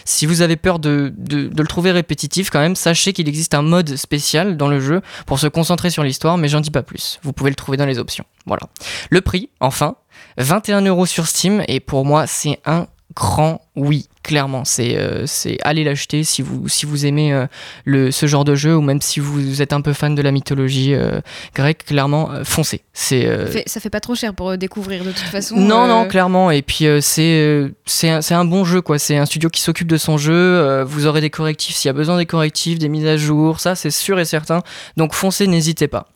Si 0.05 0.27
vous 0.27 0.43
avez 0.43 0.57
peur 0.57 0.81
de, 0.81 1.13
de- 1.17 1.47
de 1.47 1.63
le 1.63 1.69
trouver 1.69 1.93
répétitif, 1.93 2.51
quand 2.51 2.59
même, 2.59 2.75
sachez 2.75 3.13
qu'il 3.13 3.29
existe 3.29 3.55
un 3.55 3.63
mode 3.63 3.95
spécial 3.95 4.57
dans 4.57 4.67
le 4.67 4.81
jeu 4.81 5.01
pour 5.25 5.39
se 5.39 5.47
concentrer 5.47 5.91
sur 5.91 6.03
l'histoire, 6.03 6.37
mais 6.37 6.49
j'en 6.49 6.61
dis 6.61 6.73
pas 6.73 6.83
plus. 6.83 7.21
Vous 7.23 7.33
pouvez 7.33 7.51
le 7.51 7.55
trouver 7.55 7.77
dans 7.77 7.87
les 7.87 8.01
options. 8.01 8.25
Voilà. 8.47 8.63
Le 9.11 9.21
prix, 9.21 9.51
enfin, 9.61 9.95
21 10.39 10.81
euros 10.81 11.07
sur 11.07 11.29
Steam, 11.29 11.63
et 11.69 11.79
pour 11.79 12.05
moi, 12.05 12.27
c'est 12.27 12.59
un 12.67 12.89
grand 13.15 13.61
oui. 13.77 14.09
Clairement, 14.29 14.67
c'est 14.67 14.95
euh, 14.99 15.25
c'est 15.25 15.57
aller 15.63 15.85
l'acheter 15.85 16.23
si 16.23 16.43
vous 16.43 16.69
si 16.69 16.85
vous 16.85 17.07
aimez 17.07 17.33
euh, 17.33 17.47
le 17.87 18.11
ce 18.11 18.27
genre 18.27 18.45
de 18.45 18.55
jeu 18.55 18.77
ou 18.77 18.83
même 18.83 19.01
si 19.01 19.21
vous 19.21 19.63
êtes 19.63 19.73
un 19.73 19.81
peu 19.81 19.95
fan 19.95 20.15
de 20.15 20.21
la 20.21 20.33
mythologie 20.33 20.93
euh, 20.93 21.23
grecque. 21.55 21.87
Clairement, 21.87 22.31
euh, 22.31 22.45
foncez. 22.45 22.83
C'est 22.93 23.27
Ça, 23.27 23.47
fait, 23.47 23.63
ça 23.67 23.81
fait 23.81 23.89
pas 23.89 24.01
trop 24.01 24.15
cher 24.15 24.35
pour 24.35 24.59
découvrir 24.59 25.03
de 25.03 25.13
toute 25.13 25.21
façon. 25.21 25.57
non, 25.57 25.87
non, 25.87 26.07
clairement. 26.07 26.51
Et 26.51 26.61
puis 26.61 26.85
c'est 27.01 27.73
c'est 27.87 28.11
un, 28.11 28.21
c'est 28.21 28.35
un 28.35 28.45
bon 28.45 28.67
jeu, 28.67 28.83
quoi. 28.83 28.99
C'est 28.99 29.17
un 29.17 29.25
studio 29.25 29.49
qui 29.49 29.63
s'occupe 29.63 29.89
de 29.89 29.97
son 29.97 30.19
jeu. 30.19 30.83
vous 30.83 31.07
aurez 31.07 31.23
des 31.23 31.31
correctifs 31.31 31.75
s'il 31.75 31.89
y 31.89 31.91
a 31.91 31.95
besoin 31.95 32.19
des 32.19 32.27
correctifs, 32.27 32.79
des 32.79 32.91
mises 32.91 33.07
à 33.07 33.17
jour. 33.17 33.61
Ça, 33.61 33.75
c'est 33.77 33.91
sûr 33.91 34.21
et 34.21 34.27
certain. 34.27 34.61
Donc 34.99 35.15
foncez, 35.15 35.47
n'hésitez 35.47 35.89
pas. 35.89 36.09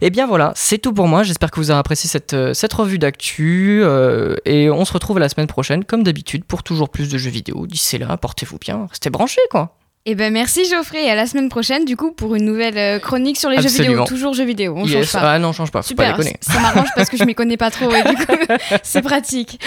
Et 0.00 0.10
bien 0.10 0.26
voilà, 0.26 0.52
c'est 0.56 0.78
tout 0.78 0.92
pour 0.92 1.08
moi. 1.08 1.22
J'espère 1.22 1.50
que 1.50 1.60
vous 1.60 1.70
avez 1.70 1.78
apprécié 1.78 2.08
cette, 2.08 2.34
euh, 2.34 2.52
revue 2.72 2.98
d'actu. 2.98 3.80
euh, 3.82 4.36
et 4.44 4.70
on 4.70 4.84
se 4.84 4.92
retrouve 4.92 5.18
la 5.18 5.28
semaine 5.28 5.46
prochaine, 5.46 5.84
comme 5.84 6.02
d'habitude, 6.02 6.44
pour 6.44 6.62
toujours 6.62 6.88
plus 6.88 7.08
de 7.08 7.18
jeux 7.18 7.30
vidéo. 7.30 7.66
D'ici 7.66 7.98
là, 7.98 8.16
portez-vous 8.16 8.58
bien. 8.58 8.86
Restez 8.90 9.10
branchés, 9.10 9.40
quoi. 9.50 9.76
Eh 10.04 10.16
ben 10.16 10.32
merci 10.32 10.64
Geoffrey 10.68 11.04
et 11.04 11.10
à 11.10 11.14
la 11.14 11.28
semaine 11.28 11.48
prochaine 11.48 11.84
du 11.84 11.96
coup 11.96 12.10
pour 12.10 12.34
une 12.34 12.44
nouvelle 12.44 12.76
euh, 12.76 12.98
chronique 12.98 13.38
sur 13.38 13.48
les 13.50 13.62
jeux 13.62 13.68
vidéo. 13.68 14.04
Toujours 14.04 14.34
jeux 14.34 14.44
vidéo, 14.44 14.74
on 14.76 14.84
change 14.84 15.12
pas. 15.12 15.34
Ah 15.34 15.38
non, 15.38 15.50
on 15.50 15.52
change 15.52 15.70
pas, 15.70 15.80
faut 15.80 15.88
Super, 15.88 16.16
pas 16.16 16.24
ça 16.40 16.58
m'arrange 16.58 16.88
parce 16.96 17.08
que 17.08 17.16
je 17.16 17.22
m'y 17.22 17.36
connais 17.36 17.56
pas 17.56 17.70
trop 17.70 17.88
et 17.88 18.02
du 18.02 18.16
coup 18.16 18.32
c'est 18.82 19.02
pratique. 19.02 19.60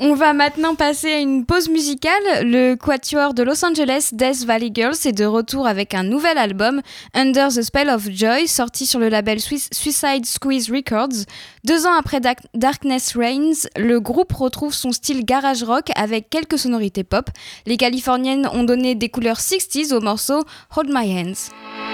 On 0.00 0.14
va 0.14 0.32
maintenant 0.32 0.74
passer 0.74 1.12
à 1.12 1.18
une 1.18 1.46
pause 1.46 1.68
musicale. 1.68 2.12
Le 2.42 2.74
quatuor 2.74 3.34
de 3.34 3.44
Los 3.44 3.64
Angeles, 3.64 4.08
Death 4.12 4.44
Valley 4.44 4.72
Girls, 4.74 4.96
est 5.04 5.12
de 5.12 5.24
retour 5.24 5.68
avec 5.68 5.94
un 5.94 6.02
nouvel 6.02 6.38
album, 6.38 6.82
Under 7.14 7.46
the 7.46 7.62
Spell 7.62 7.88
of 7.88 8.08
Joy, 8.10 8.48
sorti 8.48 8.84
sur 8.84 8.98
le 8.98 9.10
label 9.10 9.38
Suicide 9.38 10.26
Squeeze 10.26 10.72
Records. 10.72 11.24
Deux 11.62 11.86
ans 11.86 11.94
après 11.96 12.18
Darkness 12.54 13.16
Reigns, 13.16 13.68
le 13.76 14.00
groupe 14.00 14.32
retrouve 14.32 14.74
son 14.74 14.90
style 14.90 15.24
garage 15.24 15.62
rock 15.62 15.92
avec 15.94 16.28
quelques 16.30 16.58
sonorités 16.58 17.04
pop. 17.04 17.30
Les 17.66 17.76
Californiennes 17.76 18.48
ont 18.52 18.64
donné 18.64 18.96
des 18.96 19.08
couleurs 19.08 19.38
60s 19.52 19.92
au 19.92 20.00
morceau 20.00 20.44
Hold 20.76 20.88
My 20.90 21.10
Hands. 21.12 21.91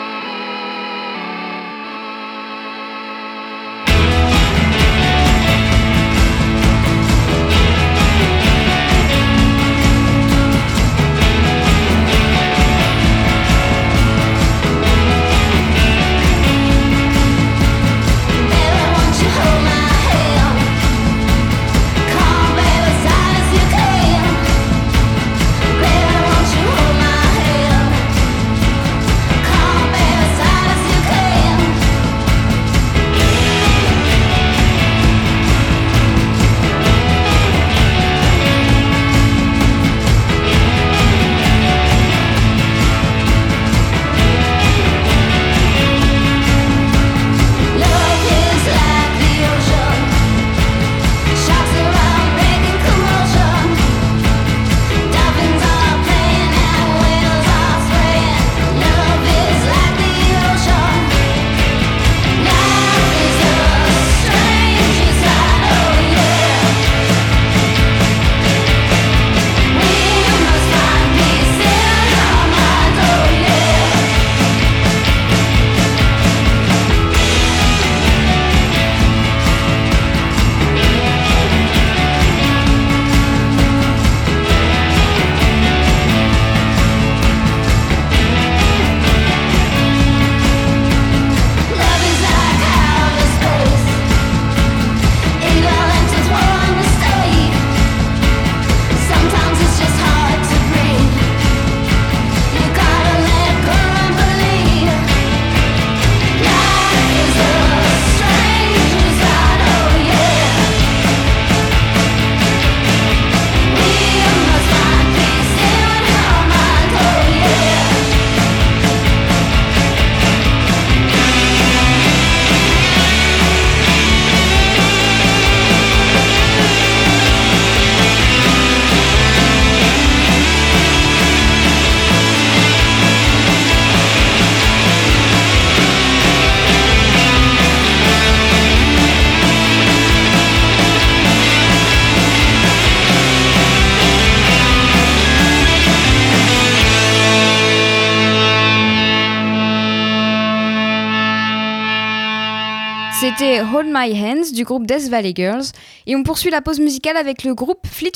Du 154.59 154.65
groupe 154.65 154.87
Death 154.87 155.09
Valley 155.09 155.33
Girls. 155.35 155.67
Et 156.07 156.17
on 156.17 156.25
poursuit 156.25 156.51
la 156.51 156.61
pause 156.61 156.81
musicale 156.81 157.17
avec 157.17 157.45
le 157.45 157.55
groupe 157.55 157.87
Fleet, 157.87 158.11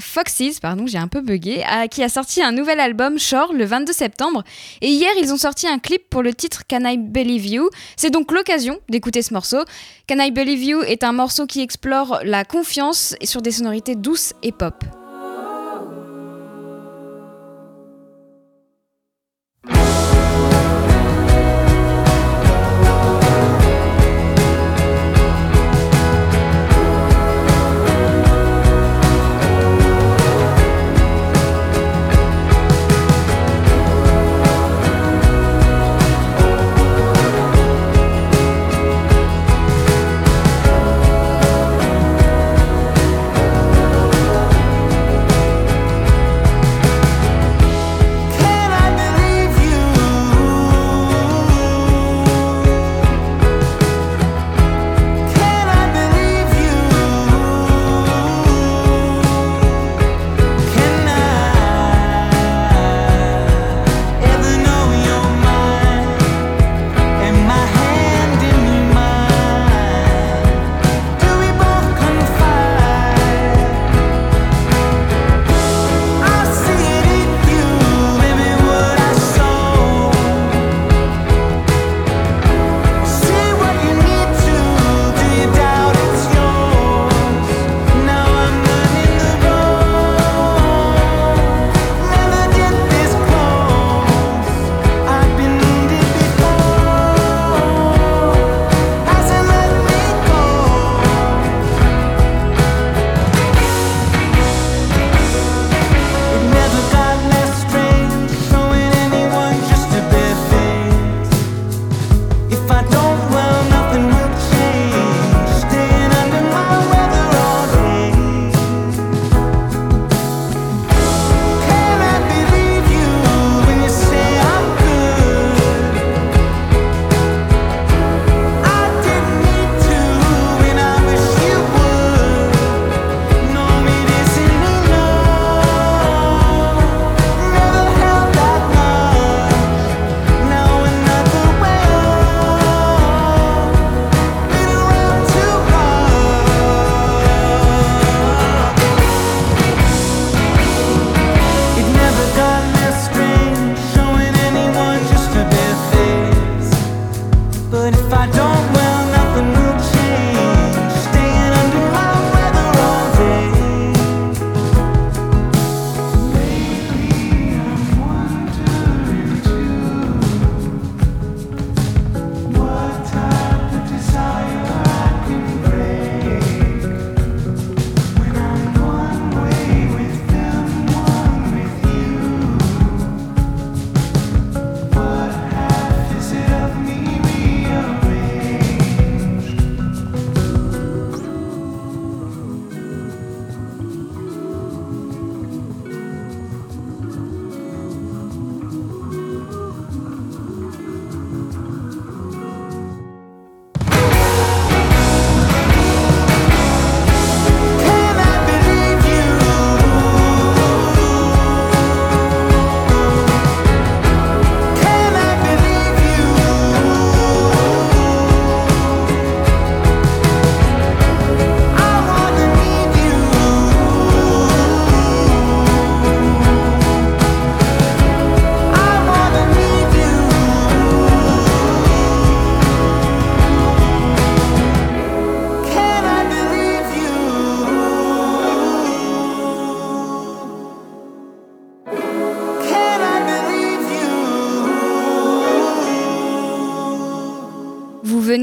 Foxes, 0.00 0.58
pardon, 0.60 0.86
j'ai 0.86 0.98
un 0.98 1.06
peu 1.06 1.20
bugué, 1.20 1.64
qui 1.90 2.02
a 2.02 2.08
sorti 2.08 2.42
un 2.42 2.50
nouvel 2.50 2.80
album 2.80 3.20
Shore 3.20 3.52
le 3.52 3.64
22 3.64 3.92
septembre. 3.92 4.42
Et 4.80 4.88
hier, 4.88 5.10
ils 5.22 5.32
ont 5.32 5.36
sorti 5.36 5.68
un 5.68 5.78
clip 5.78 6.10
pour 6.10 6.22
le 6.22 6.34
titre 6.34 6.64
Can 6.68 6.84
I 6.84 6.98
Believe 6.98 7.46
You. 7.46 7.70
C'est 7.96 8.10
donc 8.10 8.32
l'occasion 8.32 8.80
d'écouter 8.88 9.22
ce 9.22 9.32
morceau. 9.32 9.64
Can 10.08 10.18
I 10.18 10.32
Believe 10.32 10.64
You 10.64 10.82
est 10.82 11.04
un 11.04 11.12
morceau 11.12 11.46
qui 11.46 11.60
explore 11.60 12.18
la 12.24 12.44
confiance 12.44 13.14
sur 13.22 13.40
des 13.40 13.52
sonorités 13.52 13.94
douces 13.94 14.34
et 14.42 14.50
pop. 14.50 14.74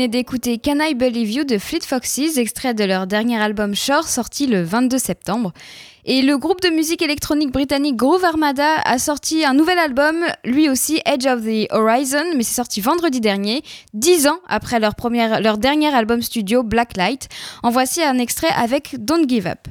D'écouter 0.07 0.57
Can 0.57 0.79
I 0.79 0.95
Believe 0.95 1.31
You 1.31 1.43
de 1.43 1.57
Fleet 1.57 1.81
Foxes, 1.85 2.37
extrait 2.37 2.73
de 2.73 2.83
leur 2.83 3.07
dernier 3.07 3.39
album 3.39 3.75
Shore 3.75 4.07
sorti 4.07 4.47
le 4.47 4.63
22 4.63 4.97
septembre. 4.97 5.53
Et 6.05 6.21
le 6.21 6.37
groupe 6.37 6.61
de 6.61 6.69
musique 6.69 7.01
électronique 7.01 7.51
britannique 7.51 7.95
Groove 7.95 8.23
Armada 8.23 8.81
a 8.83 8.97
sorti 8.97 9.45
un 9.45 9.53
nouvel 9.53 9.77
album, 9.77 10.25
lui 10.43 10.69
aussi 10.69 11.01
Edge 11.05 11.27
of 11.27 11.43
the 11.43 11.71
Horizon, 11.71 12.35
mais 12.35 12.43
c'est 12.43 12.55
sorti 12.55 12.81
vendredi 12.81 13.21
dernier, 13.21 13.63
dix 13.93 14.27
ans 14.27 14.39
après 14.47 14.79
leur, 14.79 14.93
leur 15.41 15.57
dernier 15.57 15.93
album 15.93 16.21
studio 16.21 16.63
Blacklight. 16.63 17.27
En 17.61 17.69
voici 17.69 18.01
un 18.01 18.17
extrait 18.17 18.51
avec 18.55 18.95
Don't 18.97 19.27
Give 19.27 19.47
Up. 19.47 19.67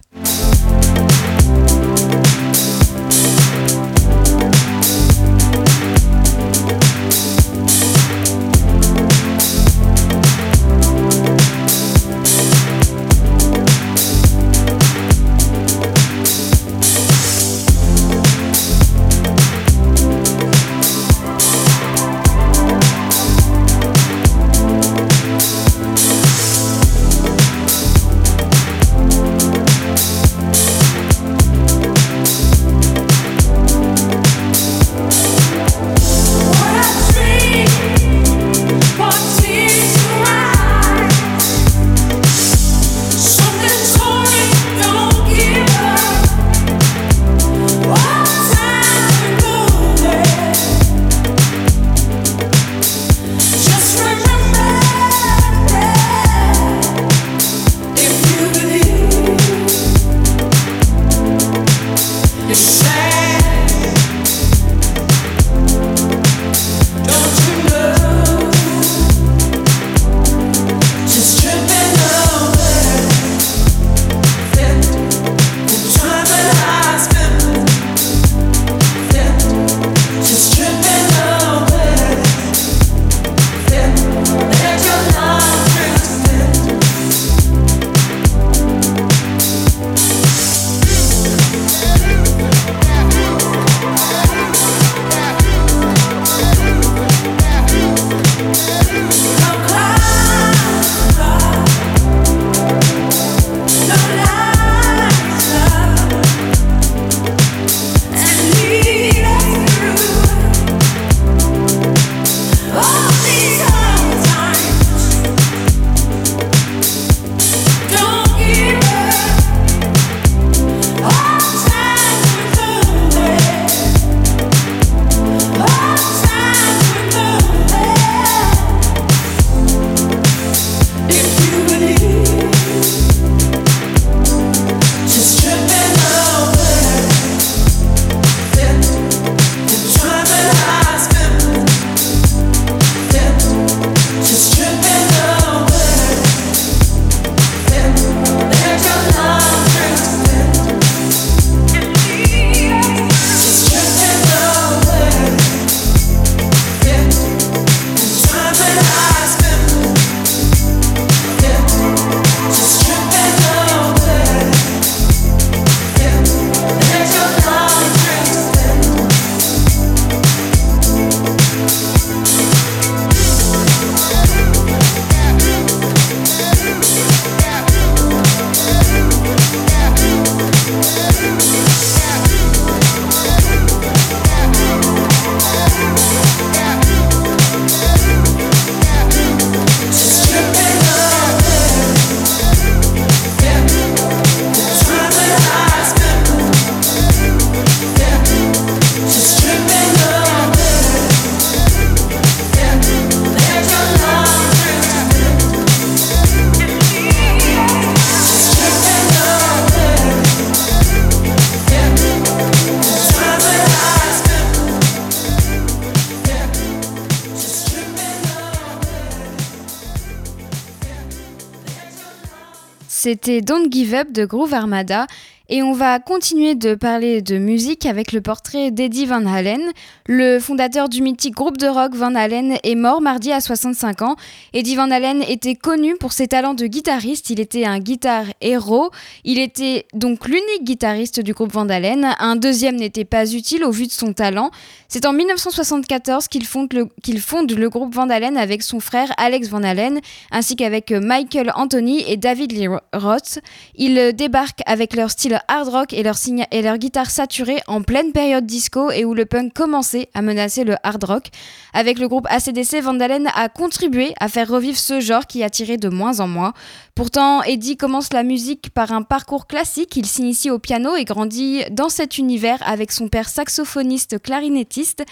C'était 223.11 223.41
Don't 223.41 223.67
Give 223.73 223.93
Up 223.95 224.13
de 224.13 224.25
Groove 224.25 224.55
Armada 224.55 225.09
et 225.51 225.65
on 225.65 225.73
va 225.73 225.99
continuer 225.99 226.55
de 226.55 226.77
parler 226.77 227.23
de 227.23 227.37
musique 227.37 227.85
avec 227.85 228.13
le 228.13 228.21
portrait 228.21 228.71
d'Eddie 228.71 229.07
Van 229.07 229.27
Halen. 229.27 229.61
Le 230.07 230.39
fondateur 230.39 230.89
du 230.89 231.03
mythique 231.03 231.35
groupe 231.35 231.59
de 231.59 231.67
rock 231.67 231.93
Van 231.97 232.15
Halen 232.15 232.57
est 232.63 232.77
mort 232.77 233.01
mardi 233.01 233.33
à 233.33 233.41
65 233.41 234.03
ans. 234.03 234.15
Eddie 234.53 234.77
Van 234.77 234.89
Halen 234.89 235.25
était 235.27 235.57
connu 235.57 235.97
pour 235.97 236.13
ses 236.13 236.29
talents 236.29 236.55
de 236.55 236.67
guitariste. 236.67 237.31
Il 237.31 237.41
était 237.41 237.65
un 237.65 237.81
guitare 237.81 238.27
héros. 238.41 238.91
Il 239.25 239.41
était 239.41 239.87
donc 239.93 240.29
l'unique 240.29 240.63
guitariste 240.63 241.19
du 241.19 241.33
groupe 241.33 241.53
Van 241.53 241.69
Halen. 241.69 242.15
Un 242.21 242.37
deuxième 242.37 242.77
n'était 242.77 243.05
pas 243.05 243.29
utile 243.33 243.65
au 243.65 243.73
vu 243.73 243.89
de 243.89 243.93
son 243.93 244.13
talent. 244.13 244.53
C'est 244.87 245.05
en 245.05 245.13
1974 245.13 246.29
qu'il 246.29 246.47
fonde, 246.47 246.73
le, 246.73 246.89
qu'il 247.03 247.21
fonde 247.21 247.51
le 247.51 247.69
groupe 247.69 247.93
Van 247.93 248.09
Halen 248.09 248.37
avec 248.37 248.63
son 248.63 248.79
frère 248.79 249.13
Alex 249.17 249.49
Van 249.49 249.65
Halen, 249.65 249.99
ainsi 250.31 250.55
qu'avec 250.55 250.93
Michael 250.93 251.51
Anthony 251.57 252.05
et 252.07 252.17
David 252.17 252.53
Lee 252.53 252.69
Roth. 252.93 253.41
Ils 253.75 254.13
débarquent 254.15 254.63
avec 254.67 254.95
leur 254.95 255.11
style 255.11 255.40
hard 255.49 255.69
rock 255.69 255.93
et 255.93 256.03
leur, 256.03 256.17
et 256.51 256.63
leur 256.63 256.79
guitare 256.79 257.11
saturée 257.11 257.61
en 257.67 257.83
pleine 257.83 258.13
période 258.13 258.47
disco 258.47 258.91
et 258.91 259.05
où 259.05 259.15
le 259.15 259.27
punk 259.27 259.53
commençait 259.53 260.09
à 260.15 260.23
menacer 260.23 260.65
le 260.65 260.77
hard 260.83 261.05
rock. 261.05 261.25
Avec 261.73 261.99
le 261.99 262.09
groupe 262.09 262.27
ACDC, 262.31 262.81
Vandalen 262.83 263.29
a 263.35 263.49
contribué 263.49 264.15
à 264.21 264.29
faire 264.29 264.49
revivre 264.49 264.79
ce 264.79 265.01
genre 265.01 265.27
qui 265.27 265.43
attirait 265.43 265.77
de 265.77 265.89
moins 265.89 266.21
en 266.21 266.29
moins. 266.29 266.53
Pourtant, 266.95 267.43
Eddie 267.43 267.77
commence 267.77 268.13
la 268.13 268.23
musique 268.23 268.71
par 268.71 268.93
un 268.93 269.03
parcours 269.03 269.47
classique. 269.47 269.97
Il 269.97 270.07
s'initie 270.07 270.51
au 270.51 270.59
piano 270.59 270.97
et 270.97 271.05
grandit 271.05 271.63
dans 271.71 271.89
cet 271.89 272.19
univers 272.19 272.59
avec 272.67 272.93
son 272.93 273.09
père 273.09 273.29
saxophoniste 273.29 274.21
clarinettiste. 274.23 275.05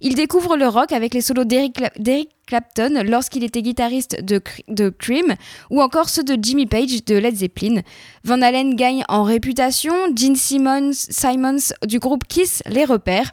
Il 0.00 0.14
découvre 0.14 0.56
le 0.56 0.68
rock 0.68 0.92
avec 0.92 1.14
les 1.14 1.20
solos 1.20 1.44
d'Eric 1.44 2.33
Clapton 2.46 3.02
lorsqu'il 3.04 3.44
était 3.44 3.62
guitariste 3.62 4.22
de, 4.22 4.88
Cream, 4.90 5.34
ou 5.70 5.80
encore 5.82 6.08
ceux 6.08 6.24
de 6.24 6.36
Jimmy 6.40 6.66
Page 6.66 7.04
de 7.04 7.16
Led 7.16 7.36
Zeppelin. 7.36 7.80
Van 8.24 8.40
Halen 8.40 8.74
gagne 8.74 9.04
en 9.08 9.22
réputation, 9.22 9.94
Gene 10.14 10.36
Simmons, 10.36 10.92
Simons 10.92 11.72
du 11.86 11.98
groupe 11.98 12.24
Kiss 12.28 12.62
les 12.66 12.84
repères. 12.84 13.30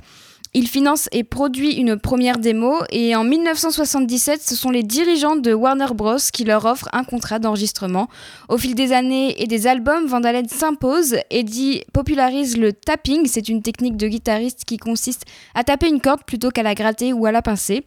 Il 0.54 0.67
finance 0.67 1.08
et 1.13 1.24
produit 1.24 1.76
une 1.76 1.97
première 1.97 2.38
démo 2.38 2.80
et 2.89 3.15
en 3.15 3.24
1977, 3.24 4.41
ce 4.41 4.54
sont 4.54 4.69
les 4.69 4.84
dirigeants 4.84 5.38
de 5.38 5.54
Warner 5.54 5.93
Bros. 5.95 6.17
qui 6.34 6.43
leur 6.43 6.65
offrent 6.65 6.89
un 6.91 7.06
contrat 7.06 7.39
d'enregistrement. 7.39 8.10
Au 8.50 8.58
fil 8.58 8.76
des 8.76 8.91
années 8.91 9.41
et 9.41 9.47
des 9.47 9.65
albums, 9.65 10.08
Vandalen 10.08 10.50
s'impose. 10.50 11.15
Eddie 11.30 11.84
popularise 11.93 12.58
le 12.58 12.74
tapping, 12.74 13.28
c'est 13.28 13.47
une 13.47 13.62
technique 13.62 13.95
de 13.95 14.10
guitariste 14.10 14.65
qui 14.65 14.76
consiste 14.76 15.24
à 15.56 15.63
taper 15.63 15.88
une 15.88 16.02
corde 16.02 16.26
plutôt 16.26 16.50
qu'à 16.50 16.63
la 16.63 16.76
gratter 16.76 17.13
ou 17.13 17.26
à 17.26 17.32
la 17.32 17.41
pincer. 17.41 17.86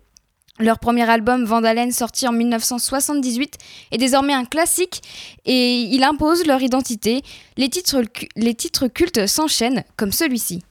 Leur 0.60 0.78
premier 0.78 1.08
album, 1.10 1.44
Vandalen, 1.44 1.90
sorti 1.90 2.28
en 2.28 2.32
1978, 2.32 3.58
est 3.90 3.98
désormais 3.98 4.34
un 4.34 4.44
classique 4.44 5.02
et 5.44 5.80
il 5.80 6.04
impose 6.04 6.46
leur 6.46 6.62
identité. 6.62 7.22
Les 7.56 7.68
titres, 7.68 8.02
les 8.36 8.54
titres 8.54 8.86
cultes 8.86 9.26
s'enchaînent, 9.26 9.82
comme 9.96 10.12
celui-ci. 10.12 10.62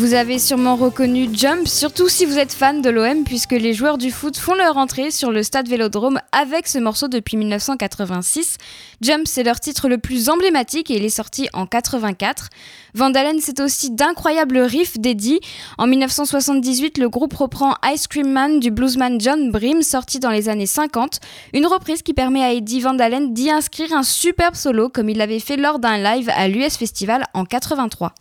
Vous 0.00 0.14
avez 0.14 0.38
sûrement 0.38 0.76
reconnu 0.76 1.28
Jump, 1.30 1.68
surtout 1.68 2.08
si 2.08 2.24
vous 2.24 2.38
êtes 2.38 2.54
fan 2.54 2.80
de 2.80 2.88
l'OM, 2.88 3.22
puisque 3.22 3.52
les 3.52 3.74
joueurs 3.74 3.98
du 3.98 4.10
foot 4.10 4.38
font 4.38 4.54
leur 4.54 4.78
entrée 4.78 5.10
sur 5.10 5.30
le 5.30 5.42
stade 5.42 5.68
Vélodrome 5.68 6.20
avec 6.32 6.68
ce 6.68 6.78
morceau 6.78 7.06
depuis 7.06 7.36
1986. 7.36 8.56
Jump, 9.02 9.26
c'est 9.26 9.42
leur 9.42 9.60
titre 9.60 9.90
le 9.90 9.98
plus 9.98 10.30
emblématique 10.30 10.90
et 10.90 10.96
il 10.96 11.04
est 11.04 11.10
sorti 11.10 11.50
en 11.52 11.66
84. 11.66 12.48
Vandalen, 12.94 13.40
c'est 13.42 13.60
aussi 13.60 13.90
d'incroyables 13.90 14.60
riffs 14.60 14.98
d'Eddie. 14.98 15.40
En 15.76 15.86
1978, 15.86 16.96
le 16.96 17.10
groupe 17.10 17.34
reprend 17.34 17.74
Ice 17.92 18.06
Cream 18.06 18.32
Man 18.32 18.58
du 18.58 18.70
bluesman 18.70 19.20
John 19.20 19.50
Brim, 19.50 19.82
sorti 19.82 20.18
dans 20.18 20.30
les 20.30 20.48
années 20.48 20.64
50. 20.64 21.20
Une 21.52 21.66
reprise 21.66 22.00
qui 22.00 22.14
permet 22.14 22.42
à 22.42 22.54
Eddie 22.54 22.80
Vandalen 22.80 23.34
d'y 23.34 23.50
inscrire 23.50 23.92
un 23.92 24.02
superbe 24.02 24.54
solo, 24.54 24.88
comme 24.88 25.10
il 25.10 25.18
l'avait 25.18 25.40
fait 25.40 25.58
lors 25.58 25.78
d'un 25.78 25.98
live 25.98 26.30
à 26.34 26.48
l'US 26.48 26.78
Festival 26.78 27.26
en 27.34 27.44
83. 27.44 28.14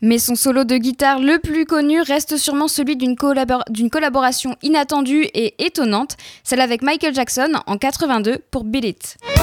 Mais 0.00 0.18
son 0.18 0.36
solo 0.36 0.64
de 0.64 0.76
guitare 0.76 1.18
le 1.18 1.38
plus 1.38 1.64
connu 1.64 2.00
reste 2.00 2.36
sûrement 2.36 2.68
celui 2.68 2.96
d'une 2.96 3.16
collaboration 3.16 4.56
inattendue 4.62 5.24
et 5.34 5.54
étonnante, 5.64 6.16
celle 6.44 6.60
avec 6.60 6.82
Michael 6.82 7.14
Jackson 7.14 7.52
en 7.66 7.76
82 7.78 8.38
pour 8.50 8.64
Beat 8.64 8.84
It. 8.84 9.37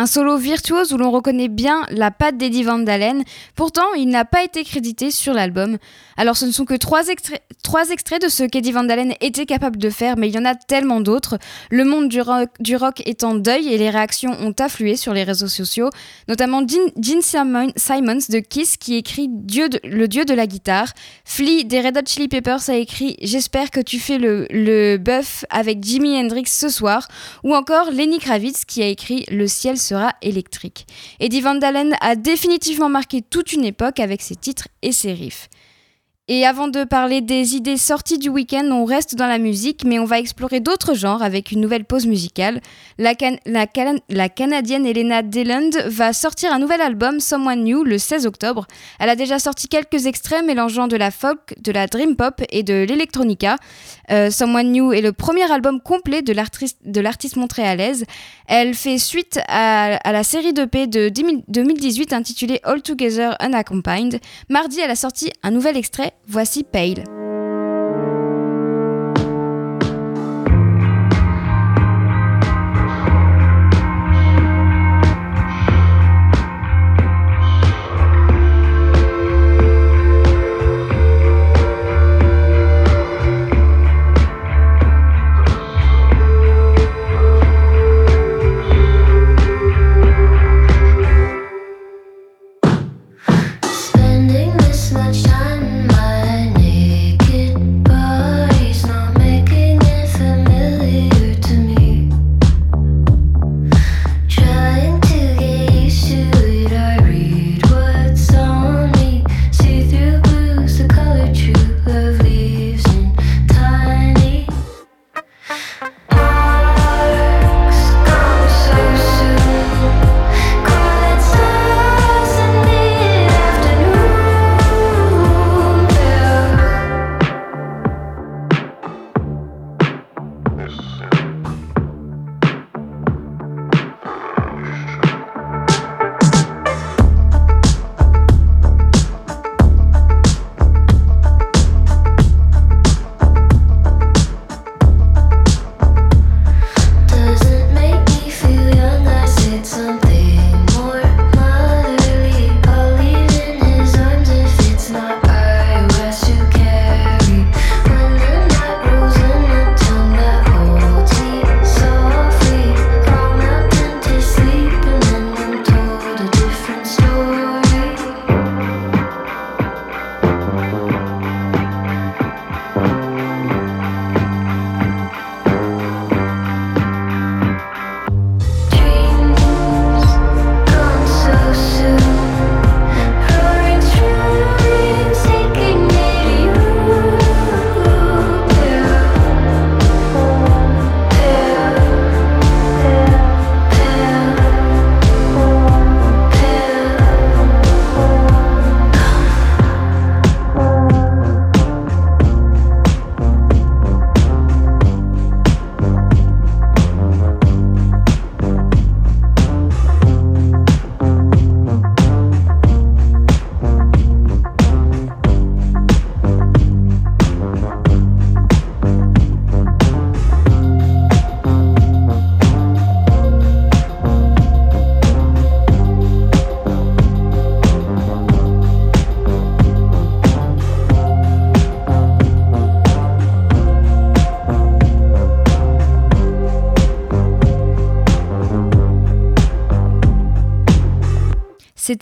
Un 0.00 0.06
solo 0.06 0.38
virtuose 0.38 0.94
où 0.94 0.96
l'on 0.96 1.10
reconnaît 1.10 1.48
bien 1.48 1.84
la 1.90 2.10
patte 2.10 2.38
d'Eddie 2.38 2.62
Van 2.62 2.78
Dalen. 2.78 3.22
Pourtant, 3.54 3.92
il 3.98 4.08
n'a 4.08 4.24
pas 4.24 4.42
été 4.42 4.64
crédité 4.64 5.10
sur 5.10 5.34
l'album. 5.34 5.76
Alors, 6.16 6.38
ce 6.38 6.46
ne 6.46 6.52
sont 6.52 6.64
que 6.64 6.72
trois, 6.72 7.08
extraits 7.08 8.22
de 8.22 8.28
ce 8.28 8.44
qu'Eddie 8.44 8.72
Van 8.72 8.84
Dalen 8.84 9.12
était 9.20 9.44
capable 9.44 9.76
de 9.76 9.90
faire, 9.90 10.16
mais 10.16 10.28
il 10.28 10.34
y 10.34 10.38
en 10.38 10.46
a 10.46 10.54
tellement 10.54 11.02
d'autres. 11.02 11.38
Le 11.70 11.84
monde 11.84 12.08
du 12.08 12.22
rock, 12.22 12.48
du 12.60 12.76
rock 12.76 13.02
est 13.04 13.24
en 13.24 13.34
deuil 13.34 13.68
et 13.68 13.76
les 13.76 13.90
réactions 13.90 14.34
ont 14.40 14.54
afflué 14.58 14.96
sur 14.96 15.12
les 15.12 15.22
réseaux 15.22 15.48
sociaux, 15.48 15.90
notamment 16.28 16.66
Gene, 16.66 17.20
Simons 17.20 18.20
de 18.30 18.38
Kiss 18.38 18.78
qui 18.78 18.96
écrit 18.96 19.28
Dieu 19.30 19.68
le 19.84 20.08
dieu 20.08 20.24
de 20.24 20.32
la 20.32 20.46
guitare. 20.46 20.94
Flea 21.26 21.64
des 21.64 21.82
Red 21.82 21.98
Hot 21.98 22.06
Chili 22.06 22.28
Peppers 22.28 22.70
a 22.70 22.74
écrit 22.74 23.16
J'espère 23.20 23.70
que 23.70 23.80
tu 23.80 23.98
fais 23.98 24.16
le, 24.16 24.46
le 24.48 24.96
bœuf 24.96 25.44
avec 25.50 25.84
Jimi 25.84 26.18
Hendrix 26.18 26.46
ce 26.46 26.70
soir. 26.70 27.06
Ou 27.44 27.54
encore 27.54 27.90
Lenny 27.90 28.18
Kravitz 28.18 28.64
qui 28.64 28.82
a 28.82 28.86
écrit 28.86 29.26
Le 29.30 29.46
ciel 29.46 29.76
se 29.76 29.89
sera 29.90 30.14
électrique. 30.22 30.86
Eddie 31.18 31.40
Van 31.40 31.56
Dalen 31.56 31.96
a 32.00 32.14
définitivement 32.14 32.88
marqué 32.88 33.22
toute 33.22 33.52
une 33.52 33.64
époque 33.64 33.98
avec 33.98 34.22
ses 34.22 34.36
titres 34.36 34.68
et 34.82 34.92
ses 34.92 35.12
riffs. 35.12 35.48
Et 36.32 36.46
avant 36.46 36.68
de 36.68 36.84
parler 36.84 37.22
des 37.22 37.56
idées 37.56 37.76
sorties 37.76 38.16
du 38.16 38.28
week-end, 38.28 38.64
on 38.70 38.84
reste 38.84 39.16
dans 39.16 39.26
la 39.26 39.38
musique, 39.38 39.82
mais 39.84 39.98
on 39.98 40.04
va 40.04 40.20
explorer 40.20 40.60
d'autres 40.60 40.94
genres 40.94 41.24
avec 41.24 41.50
une 41.50 41.60
nouvelle 41.60 41.84
pause 41.84 42.06
musicale. 42.06 42.60
La, 42.98 43.16
Canadienne 43.16 44.86
Elena 44.86 45.22
Deland 45.22 45.70
va 45.86 46.12
sortir 46.12 46.52
un 46.52 46.60
nouvel 46.60 46.82
album, 46.82 47.18
Someone 47.18 47.64
New, 47.64 47.82
le 47.82 47.98
16 47.98 48.26
octobre. 48.26 48.68
Elle 49.00 49.08
a 49.08 49.16
déjà 49.16 49.40
sorti 49.40 49.66
quelques 49.66 50.06
extraits 50.06 50.46
mélangeant 50.46 50.86
de 50.86 50.94
la 50.94 51.10
folk, 51.10 51.56
de 51.60 51.72
la 51.72 51.88
dream 51.88 52.14
pop 52.14 52.40
et 52.50 52.62
de 52.62 52.84
l'électronica. 52.88 53.56
Euh, 54.12 54.30
Someone 54.30 54.70
New 54.70 54.92
est 54.92 55.00
le 55.00 55.12
premier 55.12 55.50
album 55.50 55.80
complet 55.80 56.22
de 56.22 56.32
l'artiste 57.00 57.36
montréalaise. 57.36 58.04
Elle 58.46 58.74
fait 58.74 58.98
suite 58.98 59.40
à, 59.48 59.98
la 60.04 60.22
série 60.22 60.52
d'EP 60.52 60.86
de 60.86 61.08
2018 61.08 62.12
intitulée 62.12 62.60
All 62.62 62.82
Together 62.82 63.36
Unaccompanied. 63.40 64.20
Mardi, 64.48 64.78
elle 64.78 64.92
a 64.92 64.96
sorti 64.96 65.32
un 65.42 65.50
nouvel 65.50 65.76
extrait 65.76 66.12
Voici 66.26 66.64
Pale. 66.64 67.19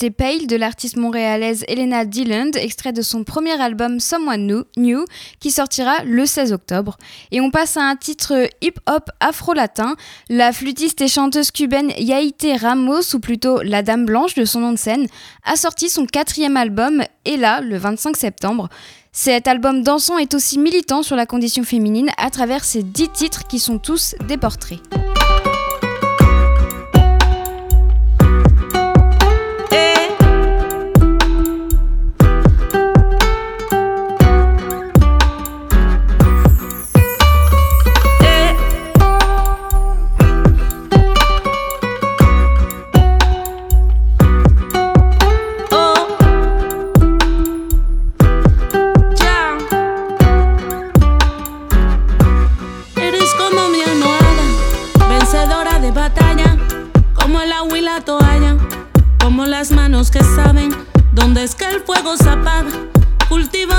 C'était 0.01 0.13
Pale 0.13 0.47
de 0.47 0.55
l'artiste 0.55 0.97
montréalaise 0.97 1.65
Elena 1.67 2.05
Dilland, 2.05 2.53
extrait 2.55 2.93
de 2.93 3.03
son 3.03 3.25
premier 3.25 3.61
album 3.61 3.99
Someone 3.99 4.65
New, 4.77 5.05
qui 5.41 5.51
sortira 5.51 6.05
le 6.05 6.25
16 6.25 6.53
octobre. 6.53 6.97
Et 7.33 7.41
on 7.41 7.51
passe 7.51 7.77
à 7.77 7.83
un 7.83 7.97
titre 7.97 8.49
hip-hop 8.61 9.11
afro-latin. 9.19 9.97
La 10.29 10.53
flûtiste 10.53 11.01
et 11.01 11.09
chanteuse 11.09 11.51
cubaine 11.51 11.91
Yaité 11.99 12.55
Ramos, 12.55 13.13
ou 13.13 13.19
plutôt 13.19 13.61
la 13.63 13.83
Dame 13.83 14.07
Blanche 14.07 14.35
de 14.35 14.45
son 14.45 14.61
nom 14.61 14.71
de 14.71 14.79
scène, 14.79 15.09
a 15.45 15.57
sorti 15.57 15.89
son 15.89 16.07
quatrième 16.07 16.57
album, 16.57 17.03
et 17.25 17.37
là, 17.37 17.61
le 17.61 17.77
25 17.77 18.17
septembre. 18.17 18.69
Cet 19.11 19.49
album 19.49 19.83
dansant 19.83 20.19
est 20.19 20.33
aussi 20.33 20.61
militant 20.61 21.03
sur 21.03 21.17
la 21.17 21.27
condition 21.27 21.65
féminine 21.65 22.11
à 22.19 22.31
travers 22.31 22.63
ses 22.63 22.85
dix 22.85 23.09
titres 23.09 23.49
qui 23.49 23.59
sont 23.59 23.81
tous 23.81 24.15
des 24.29 24.37
portraits. 24.37 24.79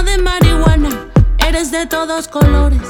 de 0.09 0.17
marihuana, 0.23 0.89
eres 1.47 1.71
de 1.71 1.85
todos 1.85 2.27
colores, 2.27 2.81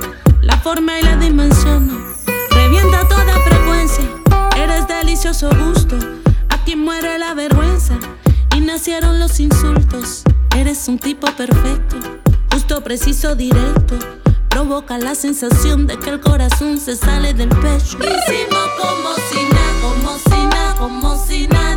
la 0.41 0.57
forma 0.57 0.99
y 0.99 1.03
la 1.03 1.17
dimensión. 1.17 2.05
Revienta 2.51 3.07
toda 3.07 3.34
frecuencia, 3.41 4.05
eres 4.57 4.88
delicioso 4.88 5.49
gusto. 5.49 5.97
Aquí 6.49 6.76
muere 6.76 7.17
la 7.17 7.34
vergüenza 7.34 7.95
y 8.55 8.61
nacieron 8.61 9.20
los 9.20 9.39
insultos. 9.39 10.24
Eres 10.55 10.88
un 10.88 10.97
tipo 10.97 11.28
perfecto, 11.36 11.97
justo, 12.51 12.82
preciso, 12.84 13.36
directo. 13.36 13.95
Provoca 14.49 14.97
la 14.97 15.15
sensación 15.15 15.88
de 15.88 15.97
que 15.97 16.09
el 16.11 16.20
corazón 16.22 16.80
se 16.80 16.95
sale 16.95 17.34
del 17.34 17.49
pecho. 17.49 17.97
Hicimos 17.97 18.70
como 18.80 19.15
si 19.30 19.43
nada, 19.53 19.74
como 19.82 20.17
si 20.17 20.45
nada, 20.47 20.76
como 20.76 21.26
si 21.26 21.47
nada. 21.47 21.68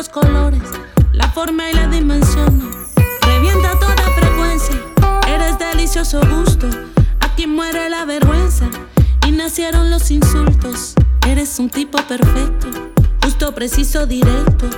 Todos 0.00 0.08
colores, 0.08 0.62
la 1.12 1.30
forma 1.30 1.68
y 1.68 1.74
la 1.74 1.86
dimensión. 1.86 2.70
Revienta 3.20 3.78
toda 3.78 3.96
frecuencia, 4.16 4.76
eres 5.28 5.58
delicioso 5.58 6.20
gusto. 6.26 6.68
Aquí 7.20 7.46
muere 7.46 7.90
la 7.90 8.06
vergüenza 8.06 8.66
y 9.26 9.32
nacieron 9.32 9.90
los 9.90 10.10
insultos. 10.10 10.94
Eres 11.26 11.58
un 11.58 11.68
tipo 11.68 11.98
perfecto, 12.08 12.68
justo, 13.22 13.54
preciso, 13.54 14.06
directo. 14.06 14.70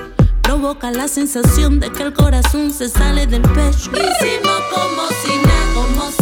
Provoca 0.43 0.91
la 0.91 1.07
sensación 1.07 1.79
de 1.79 1.93
que 1.93 2.03
el 2.03 2.13
corazón 2.15 2.73
se 2.73 2.89
sale 2.89 3.29
del 3.29 3.43
pecho. 3.43 3.93
Hicimos 3.93 4.61
como 4.75 5.09
si 5.23 5.37
nada, 5.47 5.75
como 5.75 6.22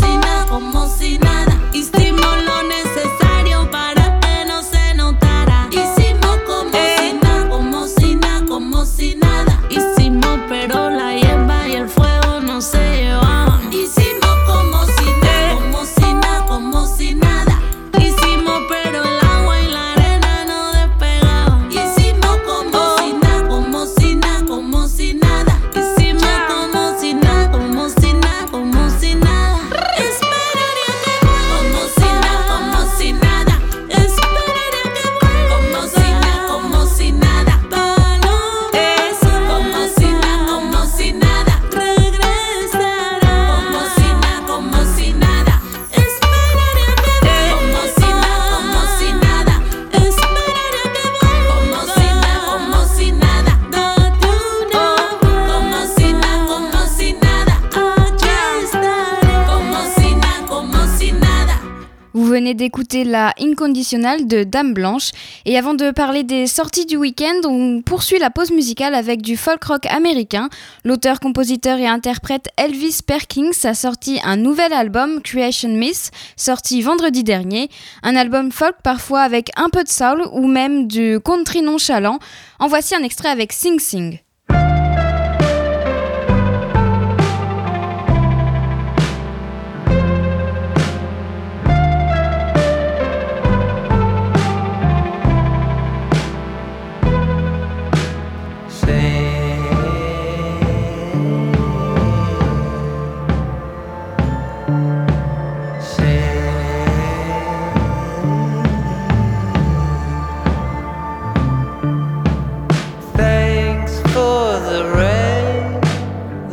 d'écouter 62.55 63.05
la 63.05 63.33
Inconditionnelle 63.41 64.27
de 64.27 64.45
Dame 64.45 64.75
Blanche. 64.75 65.11
Et 65.45 65.59
avant 65.59 65.75
de 65.75 65.91
parler 65.91 66.23
des 66.23 66.47
sorties 66.47 66.87
du 66.87 66.97
week-end, 66.97 67.41
on 67.45 67.83
poursuit 67.83 68.19
la 68.19 68.31
pause 68.31 68.51
musicale 68.51 68.95
avec 68.95 69.23
du 69.23 69.37
folk 69.37 69.63
rock 69.65 69.87
américain. 69.87 70.49
L'auteur, 70.85 71.21
compositeur 71.21 71.79
et 71.79 71.87
interprète 71.87 72.49
Elvis 72.57 73.01
Perkins 73.07 73.51
a 73.65 73.75
sorti 73.75 74.21
un 74.25 74.37
nouvel 74.37 74.73
album, 74.73 75.21
Creation 75.23 75.71
Myth, 75.71 76.11
sorti 76.37 76.83
vendredi 76.83 77.25
dernier. 77.25 77.69
Un 78.03 78.17
album 78.17 78.53
folk 78.53 78.77
parfois 78.83 79.21
avec 79.21 79.51
un 79.57 79.71
peu 79.71 79.85
de 79.85 79.89
soul 79.89 80.23
ou 80.33 80.47
même 80.47 80.87
du 80.87 81.19
country 81.25 81.63
nonchalant. 81.63 82.19
En 82.59 82.69
voici 82.69 82.95
un 82.95 83.03
extrait 83.03 83.29
avec 83.29 83.53
Sing 83.53 83.79
Sing. 83.79 84.19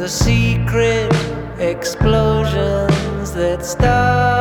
The 0.08 0.14
secret 0.14 1.12
explosions 1.60 3.34
that 3.34 3.60
start 3.62 4.37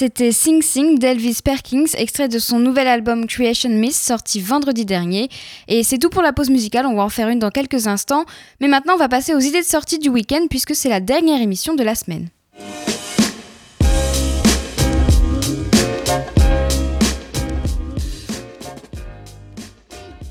C'était 0.00 0.32
Sing 0.32 0.62
Sing 0.62 0.98
d'Elvis 0.98 1.40
Perkins, 1.44 1.84
extrait 1.94 2.30
de 2.30 2.38
son 2.38 2.58
nouvel 2.58 2.86
album 2.86 3.26
Creation 3.26 3.68
Myth, 3.68 3.92
sorti 3.92 4.40
vendredi 4.40 4.86
dernier. 4.86 5.28
Et 5.68 5.82
c'est 5.82 5.98
tout 5.98 6.08
pour 6.08 6.22
la 6.22 6.32
pause 6.32 6.48
musicale, 6.48 6.86
on 6.86 6.94
va 6.94 7.02
en 7.02 7.10
faire 7.10 7.28
une 7.28 7.38
dans 7.38 7.50
quelques 7.50 7.86
instants. 7.86 8.24
Mais 8.62 8.68
maintenant, 8.68 8.94
on 8.94 8.96
va 8.96 9.10
passer 9.10 9.34
aux 9.34 9.40
idées 9.40 9.60
de 9.60 9.66
sortie 9.66 9.98
du 9.98 10.08
week-end, 10.08 10.46
puisque 10.48 10.74
c'est 10.74 10.88
la 10.88 11.00
dernière 11.00 11.42
émission 11.42 11.74
de 11.74 11.82
la 11.82 11.94
semaine. 11.94 12.28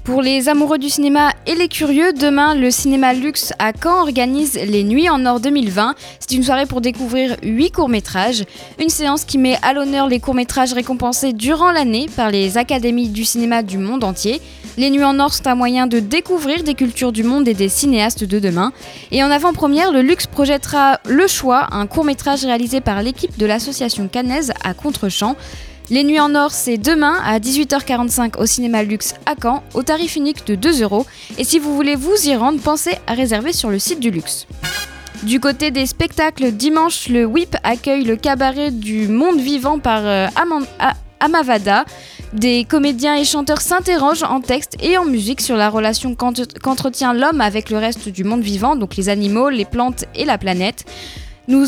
Pour 0.09 0.23
les 0.23 0.49
amoureux 0.49 0.79
du 0.79 0.89
cinéma 0.89 1.33
et 1.45 1.53
les 1.53 1.67
curieux, 1.67 2.13
demain, 2.13 2.55
le 2.55 2.71
cinéma 2.71 3.13
Luxe 3.13 3.53
à 3.59 3.73
Caen 3.79 4.01
organise 4.01 4.55
les 4.55 4.83
Nuits 4.83 5.07
en 5.07 5.23
Or 5.27 5.39
2020. 5.39 5.93
C'est 6.19 6.35
une 6.35 6.41
soirée 6.41 6.65
pour 6.65 6.81
découvrir 6.81 7.37
8 7.43 7.69
courts-métrages. 7.69 8.43
Une 8.79 8.89
séance 8.89 9.23
qui 9.23 9.37
met 9.37 9.59
à 9.61 9.71
l'honneur 9.71 10.07
les 10.07 10.19
courts-métrages 10.19 10.73
récompensés 10.73 11.31
durant 11.31 11.71
l'année 11.71 12.07
par 12.15 12.31
les 12.31 12.57
académies 12.57 13.09
du 13.09 13.23
cinéma 13.23 13.61
du 13.61 13.77
monde 13.77 14.03
entier. 14.03 14.41
Les 14.77 14.89
Nuits 14.89 15.03
en 15.03 15.19
Or 15.19 15.31
sont 15.31 15.45
un 15.45 15.53
moyen 15.53 15.85
de 15.85 15.99
découvrir 15.99 16.63
des 16.63 16.73
cultures 16.73 17.11
du 17.11 17.21
monde 17.21 17.47
et 17.47 17.53
des 17.53 17.69
cinéastes 17.69 18.23
de 18.23 18.39
demain. 18.39 18.73
Et 19.11 19.23
en 19.23 19.29
avant-première, 19.29 19.91
le 19.91 20.01
Luxe 20.01 20.25
projettera 20.25 20.99
Le 21.07 21.27
Choix, 21.27 21.67
un 21.71 21.85
court-métrage 21.85 22.45
réalisé 22.45 22.81
par 22.81 23.03
l'équipe 23.03 23.37
de 23.37 23.45
l'association 23.45 24.07
cannaise 24.07 24.53
à 24.63 24.73
Contrechamp. 24.73 25.35
Les 25.91 26.03
Nuits 26.03 26.19
en 26.19 26.35
Or, 26.35 26.51
c'est 26.51 26.77
demain 26.77 27.17
à 27.25 27.39
18h45 27.39 28.37
au 28.37 28.45
cinéma 28.45 28.83
Luxe 28.83 29.15
à 29.25 29.33
Caen, 29.41 29.63
au 29.73 29.81
tarif 29.81 30.15
unique 30.15 30.45
de 30.45 30.53
2 30.55 30.83
euros. 30.83 31.05
Et 31.39 31.43
si 31.43 31.57
vous 31.57 31.75
voulez 31.75 31.95
vous 31.95 32.15
y 32.27 32.35
rendre, 32.35 32.59
pensez 32.61 32.95
à 33.07 33.13
réserver 33.13 33.53
sur 33.53 33.69
le 33.71 33.79
site 33.79 33.99
du 33.99 34.11
Luxe. 34.11 34.45
Du 35.23 35.39
côté 35.39 35.71
des 35.71 35.87
spectacles, 35.87 36.51
dimanche, 36.51 37.09
le 37.09 37.25
WIP 37.25 37.55
accueille 37.63 38.03
le 38.03 38.15
cabaret 38.15 38.69
du 38.71 39.07
monde 39.07 39.39
vivant 39.39 39.79
par 39.79 40.01
euh, 40.05 40.27
Amavada. 41.19 41.85
Des 42.33 42.63
comédiens 42.65 43.15
et 43.15 43.25
chanteurs 43.25 43.59
s'interrogent 43.59 44.21
en 44.23 44.39
texte 44.41 44.77
et 44.81 44.95
en 44.99 45.05
musique 45.05 45.41
sur 45.41 45.57
la 45.57 45.69
relation 45.71 46.13
qu'ent- 46.13 46.31
qu'entretient 46.61 47.13
l'homme 47.13 47.41
avec 47.41 47.71
le 47.71 47.79
reste 47.79 48.07
du 48.09 48.23
monde 48.23 48.41
vivant, 48.41 48.75
donc 48.75 48.95
les 48.95 49.09
animaux, 49.09 49.49
les 49.49 49.65
plantes 49.65 50.05
et 50.13 50.25
la 50.25 50.37
planète. 50.37 50.85
Nous, 51.49 51.65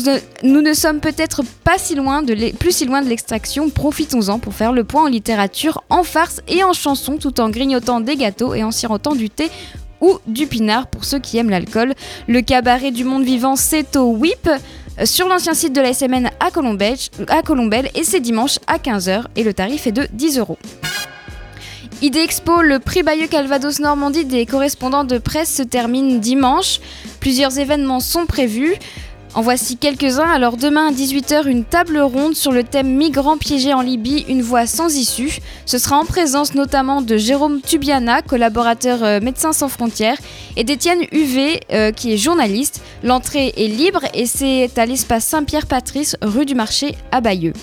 ne- 0.60 0.74
sommes 0.74 1.00
peut-être 1.00 1.42
pas 1.64 1.76
si 1.76 1.96
loin 1.96 2.22
de 2.22 2.52
plus 2.56 2.70
si 2.70 2.84
loin 2.84 3.02
de 3.02 3.08
l'extraction, 3.08 3.68
profitons-en 3.68 4.38
pour 4.38 4.54
faire 4.54 4.72
le 4.72 4.84
point 4.84 5.02
en 5.02 5.08
littérature, 5.08 5.82
en 5.90 6.04
farce 6.04 6.40
et 6.46 6.62
en 6.62 6.72
chanson, 6.72 7.16
tout 7.16 7.40
en 7.40 7.50
grignotant 7.50 8.00
des 8.00 8.14
gâteaux 8.14 8.54
et 8.54 8.62
en 8.62 8.70
sirotant 8.70 9.16
du 9.16 9.28
thé 9.28 9.50
ou 10.00 10.18
du 10.28 10.46
pinard 10.46 10.86
pour 10.86 11.04
ceux 11.04 11.18
qui 11.18 11.36
aiment 11.36 11.50
l'alcool. 11.50 11.94
Le 12.28 12.42
cabaret 12.42 12.92
du 12.92 13.02
monde 13.02 13.24
vivant, 13.24 13.56
c'est 13.56 13.96
au 13.96 14.12
WIP, 14.12 14.48
euh, 14.48 15.04
sur 15.04 15.26
l'ancien 15.26 15.52
site 15.54 15.72
de 15.72 15.80
la 15.80 15.92
SMN 15.92 16.30
à 16.38 16.52
Colombelle, 16.52 16.96
à 17.28 17.98
et 17.98 18.04
c'est 18.04 18.20
dimanche 18.20 18.60
à 18.68 18.78
15h 18.78 19.24
et 19.34 19.42
le 19.42 19.52
tarif 19.52 19.88
est 19.88 19.92
de 19.92 20.06
10 20.12 20.38
euros. 20.38 20.58
ID 22.02 22.16
Expo, 22.16 22.62
le 22.62 22.78
prix 22.78 23.02
Bayeux 23.02 23.28
Calvados 23.28 23.78
Normandie 23.80 24.24
des 24.24 24.46
correspondants 24.46 25.04
de 25.04 25.18
presse 25.18 25.54
se 25.54 25.62
termine 25.62 26.20
dimanche. 26.20 26.80
Plusieurs 27.20 27.58
événements 27.58 28.00
sont 28.00 28.26
prévus. 28.26 28.74
En 29.34 29.40
voici 29.40 29.78
quelques-uns. 29.78 30.28
Alors 30.28 30.58
demain 30.58 30.88
à 30.88 30.92
18h, 30.92 31.46
une 31.46 31.64
table 31.64 31.98
ronde 31.98 32.34
sur 32.34 32.52
le 32.52 32.64
thème 32.64 32.94
Migrants 32.94 33.38
piégés 33.38 33.72
en 33.72 33.80
Libye, 33.80 34.26
une 34.28 34.42
voie 34.42 34.66
sans 34.66 34.94
issue. 34.94 35.38
Ce 35.64 35.78
sera 35.78 35.98
en 35.98 36.04
présence 36.04 36.54
notamment 36.54 37.00
de 37.00 37.16
Jérôme 37.16 37.62
Tubiana, 37.62 38.20
collaborateur 38.20 39.02
euh, 39.02 39.20
Médecins 39.20 39.54
sans 39.54 39.68
frontières, 39.68 40.18
et 40.56 40.64
d'Étienne 40.64 41.00
Huvé, 41.12 41.60
euh, 41.72 41.92
qui 41.92 42.12
est 42.12 42.18
journaliste. 42.18 42.82
L'entrée 43.02 43.54
est 43.56 43.68
libre 43.68 44.02
et 44.12 44.26
c'est 44.26 44.70
à 44.76 44.84
l'espace 44.84 45.24
Saint-Pierre-Patrice, 45.24 46.16
rue 46.20 46.44
du 46.44 46.54
Marché 46.54 46.94
à 47.10 47.22
Bayeux. 47.22 47.54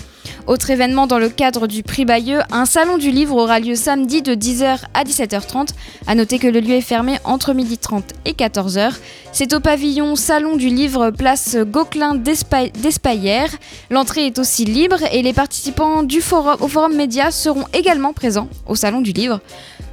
Autre 0.50 0.70
événement 0.70 1.06
dans 1.06 1.20
le 1.20 1.28
cadre 1.28 1.68
du 1.68 1.84
prix 1.84 2.04
Bayeux, 2.04 2.40
un 2.50 2.64
salon 2.64 2.98
du 2.98 3.12
livre 3.12 3.36
aura 3.36 3.60
lieu 3.60 3.76
samedi 3.76 4.20
de 4.20 4.34
10h 4.34 4.80
à 4.94 5.04
17h30. 5.04 5.68
A 6.08 6.16
noter 6.16 6.40
que 6.40 6.48
le 6.48 6.58
lieu 6.58 6.74
est 6.74 6.80
fermé 6.80 7.18
entre 7.22 7.52
12h30 7.54 8.02
et 8.24 8.32
14h. 8.32 8.94
C'est 9.30 9.54
au 9.54 9.60
pavillon 9.60 10.16
Salon 10.16 10.56
du 10.56 10.68
livre, 10.68 11.12
place 11.12 11.56
Gauquelin 11.56 12.16
d'Espaillère. 12.16 13.50
L'entrée 13.90 14.26
est 14.26 14.40
aussi 14.40 14.64
libre 14.64 14.98
et 15.12 15.22
les 15.22 15.32
participants 15.32 16.02
du 16.02 16.20
forum, 16.20 16.56
au 16.58 16.66
forum 16.66 16.96
média 16.96 17.30
seront 17.30 17.66
également 17.72 18.12
présents 18.12 18.48
au 18.66 18.74
Salon 18.74 19.02
du 19.02 19.12
livre. 19.12 19.38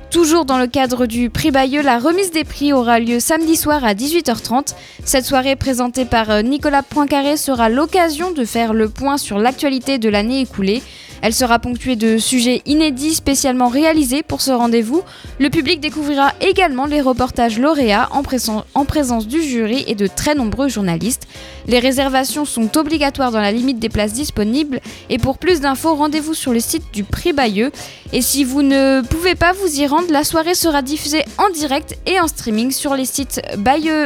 Toujours 0.10 0.46
dans 0.46 0.58
le 0.58 0.68
cadre 0.68 1.06
du 1.06 1.30
prix 1.30 1.52
Bayeux, 1.52 1.82
la 1.82 2.00
remise 2.00 2.32
des 2.32 2.46
prix 2.46 2.72
aura 2.72 3.00
lieu 3.00 3.20
samedi 3.20 3.58
soir 3.58 3.84
à 3.84 3.94
18h30. 3.94 4.74
Cette 5.04 5.26
soirée 5.26 5.58
présentée 5.58 6.06
par 6.06 6.30
euh, 6.30 6.42
Nicolas 6.42 6.82
Poincaré 6.82 7.36
sera 7.36 7.68
l'occasion 7.68 8.32
de 8.32 8.46
faire 8.46 8.74
le 8.74 8.88
point 8.88 9.18
sur 9.18 9.38
l'actualité 9.38 9.98
de 9.98 10.08
l'année 10.08 10.40
écoulée. 10.40 10.82
Elle 11.22 11.34
sera 11.34 11.60
ponctuée 11.60 11.96
de 11.96 12.18
sujets 12.18 12.62
inédits 12.66 13.16
spécialement 13.16 13.68
réalisés 13.68 14.24
pour 14.24 14.40
ce 14.40 14.52
rendez-vous. 14.52 15.02
Le 15.40 15.50
public 15.50 15.80
découvrira 15.80 16.32
également 16.42 16.86
les 16.86 17.02
reportages 17.02 17.60
lauréats 17.60 18.08
en, 18.12 18.24
présence 18.86 19.28
du 19.28 19.42
jury 19.42 19.84
et 19.88 19.96
de 19.96 20.08
très 20.08 20.36
nombreux 20.36 20.70
journalistes. 20.70 21.28
Les 21.68 21.80
réservations 21.80 22.46
sont 22.46 22.78
obligatoires 22.78 23.32
dans 23.32 23.42
la 23.42 23.52
limite 23.52 23.80
des 23.80 23.90
places 23.90 24.14
disponibles 24.14 24.80
et 25.10 25.18
pour 25.18 25.38
plus 25.38 25.60
d'infos, 25.60 25.96
rendez-vous 25.96 26.34
sur 26.34 26.54
le 26.54 26.62
site 26.62 26.84
du 26.94 27.04
Prix 27.04 27.34
Bayeux. 27.34 27.72
Et 28.14 28.22
si 28.22 28.46
vous 28.46 28.62
ne 28.62 29.02
pouvez 29.02 29.36
pas 29.36 29.52
vous 29.52 29.80
y 29.80 29.86
rendre, 29.86 30.12
la 30.12 30.24
soirée 30.24 30.56
sera 30.56 30.82
diffusée 30.82 31.26
en 31.38 31.50
direct 31.50 31.98
et 32.06 32.20
en 32.22 32.28
streaming 32.28 32.72
sur 32.72 32.96
les 32.96 33.06
sites 33.06 33.42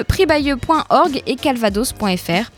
prixbayeux.org 0.08 1.22
et 1.28 1.36
calvados.fr. 1.36 2.52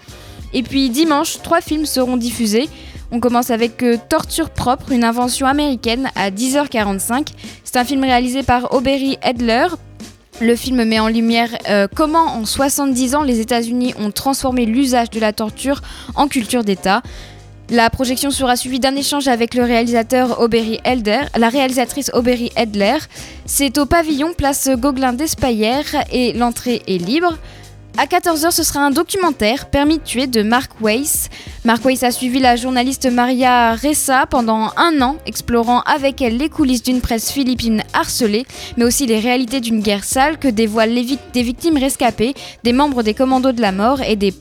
Et 0.53 0.63
puis 0.63 0.89
dimanche, 0.89 1.41
trois 1.41 1.61
films 1.61 1.85
seront 1.85 2.15
diffusés. 2.15 2.69
On 3.11 3.19
commence 3.19 3.51
avec 3.51 3.83
euh, 3.83 3.97
Torture 4.09 4.49
propre, 4.49 4.91
une 4.91 5.03
invention 5.03 5.45
américaine 5.45 6.09
à 6.15 6.31
10h45. 6.31 7.27
C'est 7.63 7.77
un 7.77 7.83
film 7.83 8.03
réalisé 8.03 8.41
par 8.41 8.73
Aubery 8.73 9.17
Edler. 9.21 9.67
Le 10.43 10.57
film 10.57 10.83
met 10.83 10.99
en 10.99 11.07
lumière 11.07 11.57
euh, 11.69 11.87
comment 11.95 12.25
en 12.25 12.43
70 12.43 13.15
ans 13.15 13.23
les 13.23 13.39
États-Unis 13.39 13.93
ont 13.97 14.11
transformé 14.11 14.65
l'usage 14.65 15.09
de 15.09 15.21
la 15.21 15.31
torture 15.31 15.81
en 16.15 16.27
culture 16.27 16.65
d'État. 16.65 17.01
La 17.69 17.89
projection 17.89 18.29
sera 18.29 18.57
suivie 18.57 18.81
d'un 18.81 18.97
échange 18.97 19.29
avec 19.29 19.53
le 19.53 19.63
réalisateur 19.63 20.45
Elder, 20.83 21.21
la 21.37 21.47
réalisatrice 21.47 22.11
Aubery 22.13 22.51
Edler. 22.57 22.97
C'est 23.45 23.77
au 23.77 23.85
pavillon 23.85 24.33
place 24.33 24.69
Gauguin 24.75 25.13
d'Espaillère 25.13 26.03
et 26.11 26.33
l'entrée 26.33 26.81
est 26.87 26.97
libre. 26.97 27.37
À 27.95 28.07
14h, 28.07 28.49
ce 28.49 28.63
sera 28.63 28.79
un 28.79 28.89
documentaire, 28.89 29.69
Permis 29.69 29.99
de 29.99 30.03
tuer, 30.03 30.25
de 30.25 30.41
Mark 30.41 30.71
Weiss. 30.81 31.29
Mark 31.63 31.85
Weiss 31.85 32.01
a 32.01 32.09
suivi 32.09 32.39
la 32.39 32.55
journaliste 32.55 33.05
Maria 33.05 33.75
Ressa 33.75 34.25
pendant 34.25 34.71
un 34.77 34.99
an, 35.01 35.17
explorant 35.27 35.81
avec 35.81 36.19
elle 36.19 36.37
les 36.37 36.49
coulisses 36.49 36.81
d'une 36.81 37.01
presse 37.01 37.31
philippine 37.31 37.83
harcelée, 37.93 38.47
mais 38.77 38.85
aussi 38.85 39.05
les 39.05 39.19
réalités 39.19 39.61
d'une 39.61 39.79
guerre 39.79 40.05
sale 40.05 40.39
que 40.39 40.47
dévoilent 40.47 40.95
des 40.95 41.43
victimes 41.43 41.77
rescapées, 41.77 42.33
des 42.63 42.73
membres 42.73 43.03
des 43.03 43.13
commandos 43.13 43.51
de 43.51 43.61
la 43.61 43.71
mort 43.71 44.01
et 44.01 44.15
des, 44.15 44.33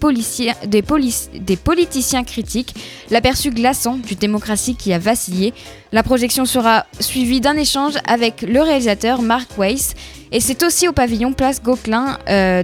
des 0.64 1.57
politiciens 1.57 2.24
critiques. 2.24 2.74
L'aperçu 3.11 3.50
glaçant 3.50 3.96
d'une 3.96 4.16
démocratie 4.16 4.76
qui 4.76 4.94
a 4.94 4.98
vacillé. 4.98 5.53
La 5.93 6.03
projection 6.03 6.47
sera 6.47 6.86
suivie 7.01 7.43
d'un 7.43 7.57
échange 7.57 7.95
avec 8.07 8.40
le 8.40 8.62
réalisateur 8.62 9.20
Mark 9.20 9.51
Weiss 9.59 9.95
et 10.32 10.40
c'est 10.40 10.62
aussi 10.62 10.88
au 10.88 10.93
pavillon 10.93 11.34
Place 11.34 11.62
Gauquelin 11.62 12.18
euh, 12.30 12.62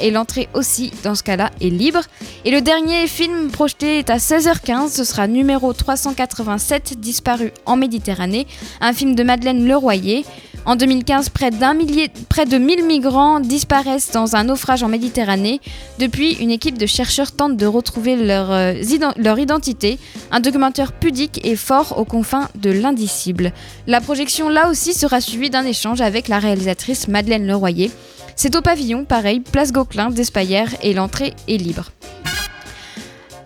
et 0.00 0.10
l'entrée 0.10 0.48
aussi 0.54 0.90
dans 1.04 1.14
ce 1.14 1.22
cas-là 1.22 1.50
est 1.60 1.68
libre. 1.68 2.00
Et 2.46 2.50
le 2.50 2.62
dernier 2.62 3.06
film 3.08 3.50
projeté 3.50 3.98
est 3.98 4.08
à 4.08 4.16
16h15, 4.16 4.88
ce 4.88 5.04
sera 5.04 5.26
numéro 5.26 5.74
387 5.74 6.98
disparu 6.98 7.52
en 7.66 7.76
Méditerranée, 7.76 8.46
un 8.80 8.94
film 8.94 9.14
de 9.14 9.22
Madeleine 9.22 9.68
Leroyer. 9.68 10.24
En 10.66 10.74
2015, 10.74 11.28
près, 11.28 11.52
millier, 11.74 12.10
près 12.28 12.44
de 12.44 12.58
1000 12.58 12.84
migrants 12.84 13.38
disparaissent 13.38 14.10
dans 14.10 14.34
un 14.34 14.42
naufrage 14.42 14.82
en 14.82 14.88
Méditerranée. 14.88 15.60
Depuis, 16.00 16.32
une 16.34 16.50
équipe 16.50 16.76
de 16.76 16.86
chercheurs 16.86 17.30
tente 17.30 17.56
de 17.56 17.66
retrouver 17.66 18.16
leur, 18.16 18.50
euh, 18.50 18.74
leur 19.16 19.38
identité. 19.38 20.00
Un 20.32 20.40
documentaire 20.40 20.92
pudique 20.92 21.40
et 21.46 21.54
fort 21.54 21.96
aux 21.98 22.04
confins 22.04 22.48
de 22.56 22.70
l'indicible. 22.70 23.52
La 23.86 24.00
projection, 24.00 24.48
là 24.48 24.68
aussi, 24.68 24.92
sera 24.92 25.20
suivie 25.20 25.50
d'un 25.50 25.64
échange 25.64 26.00
avec 26.00 26.26
la 26.26 26.40
réalisatrice 26.40 27.06
Madeleine 27.06 27.46
Leroyer. 27.46 27.92
C'est 28.34 28.56
au 28.56 28.60
pavillon, 28.60 29.04
pareil, 29.04 29.38
place 29.38 29.70
Gauquelin 29.70 30.10
d'Espaillère 30.10 30.70
et 30.82 30.94
l'entrée 30.94 31.34
est 31.46 31.58
libre. 31.58 31.92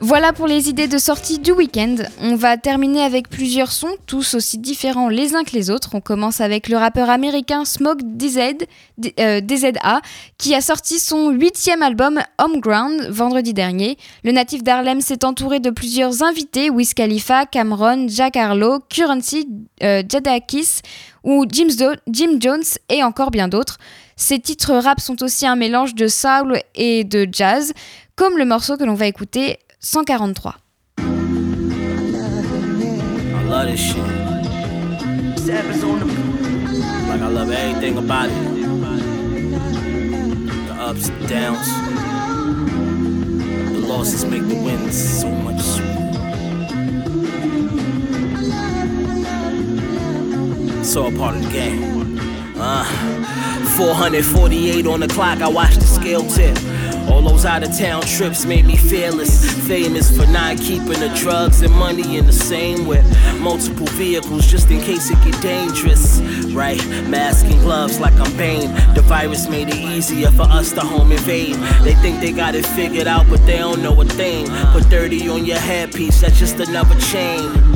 Voilà 0.03 0.32
pour 0.32 0.46
les 0.46 0.70
idées 0.70 0.88
de 0.88 0.96
sortie 0.96 1.40
du 1.40 1.53
week-end. 1.53 1.96
On 2.22 2.34
va 2.34 2.57
terminer 2.57 3.03
avec 3.03 3.28
plusieurs 3.28 3.70
sons, 3.70 3.96
tous 4.07 4.32
aussi 4.32 4.57
différents 4.57 5.11
les 5.11 5.34
uns 5.34 5.44
que 5.44 5.53
les 5.53 5.70
autres. 5.70 5.90
On 5.92 6.01
commence 6.01 6.40
avec 6.40 6.70
le 6.70 6.78
rappeur 6.78 7.11
américain 7.11 7.66
Smoke 7.66 8.01
DZ, 8.03 8.64
euh, 9.20 9.42
DZA, 9.42 10.01
qui 10.38 10.55
a 10.55 10.62
sorti 10.62 10.98
son 10.98 11.28
huitième 11.32 11.82
album 11.82 12.18
Homeground 12.38 13.11
vendredi 13.11 13.53
dernier. 13.53 13.98
Le 14.24 14.32
natif 14.32 14.62
d'Harlem 14.62 15.03
s'est 15.03 15.22
entouré 15.22 15.61
de 15.61 15.68
plusieurs 15.68 16.22
invités, 16.22 16.70
Wiz 16.70 16.94
Khalifa, 16.94 17.44
Cameron, 17.44 18.07
Jack 18.09 18.38
Harlow, 18.38 18.78
Currency, 18.88 19.46
euh, 19.82 20.03
Jadakis 20.09 20.80
ou 21.24 21.44
Jim, 21.46 21.68
Jim 22.09 22.38
Jones 22.40 22.64
et 22.88 23.03
encore 23.03 23.30
bien 23.30 23.48
d'autres. 23.48 23.76
Ces 24.16 24.38
titres 24.38 24.72
rap 24.76 24.98
sont 24.98 25.22
aussi 25.22 25.46
un 25.46 25.57
mélange 25.57 25.94
de 25.94 26.09
soul 26.09 26.59
et 26.74 27.05
de 27.05 27.28
jazz, 27.30 27.74
comme 28.16 28.38
le 28.38 28.46
morceau 28.46 28.78
que 28.78 28.84
l'on 28.84 28.94
va 28.94 29.07
écouter 29.07 29.59
143. 29.83 30.53
I 33.35 33.43
love 33.45 33.66
this 33.66 33.81
shit. 33.81 33.97
Like 37.09 37.20
I 37.20 37.28
love 37.28 37.51
everything 37.51 37.97
about 37.99 38.28
it. 38.28 38.35
The 40.66 40.74
ups 40.74 41.09
and 41.09 41.28
downs. 41.28 41.66
The 43.72 43.81
losses 43.87 44.24
make 44.26 44.47
the 44.49 44.55
wins 44.57 45.20
so 50.91 51.11
part 51.16 51.37
of 51.37 51.43
the 51.45 51.51
game. 51.51 52.18
Uh, 52.57 52.85
448 53.76 54.87
on 54.87 55.01
the 55.01 55.09
clock, 55.09 55.41
I 55.41 55.49
watch 55.49 55.76
the 55.76 55.87
scale 55.87 56.28
tip. 56.28 56.59
All 57.09 57.22
those 57.22 57.44
out 57.44 57.62
of 57.62 57.76
town 57.76 58.03
trips 58.03 58.44
made 58.44 58.64
me 58.64 58.76
fearless. 58.76 59.51
Famous 59.66 60.14
for 60.16 60.26
not 60.26 60.59
keeping 60.59 61.01
the 61.01 61.12
drugs 61.20 61.62
and 61.62 61.72
money 61.74 62.16
in 62.16 62.26
the 62.26 62.32
same 62.32 62.86
whip. 62.86 63.05
Multiple 63.38 63.86
vehicles 63.86 64.46
just 64.46 64.70
in 64.70 64.80
case 64.80 65.11
it 65.11 65.22
get 65.22 65.40
dangerous. 65.40 66.20
Right, 66.53 66.84
mask 67.09 67.46
and 67.46 67.61
gloves 67.61 68.01
like 68.01 68.14
I'm 68.14 68.36
Bane. 68.36 68.72
The 68.94 69.03
virus 69.03 69.48
made 69.48 69.68
it 69.68 69.76
easier 69.76 70.30
for 70.30 70.42
us 70.42 70.72
to 70.72 70.80
home 70.80 71.12
invade. 71.12 71.57
They 71.82 71.94
think 71.94 72.20
they 72.20 72.32
got 72.32 72.55
it 72.55 72.66
figured 72.66 73.07
out, 73.07 73.28
but 73.28 73.44
they 73.46 73.59
don't 73.59 73.82
know 73.82 74.01
a 74.01 74.05
thing. 74.05 74.46
Put 74.72 74.84
30 74.84 75.28
on 75.28 75.46
your 75.46 75.59
headpiece, 75.59 76.20
that's 76.20 76.38
just 76.38 76.59
another 76.61 76.98
chain 77.01 77.69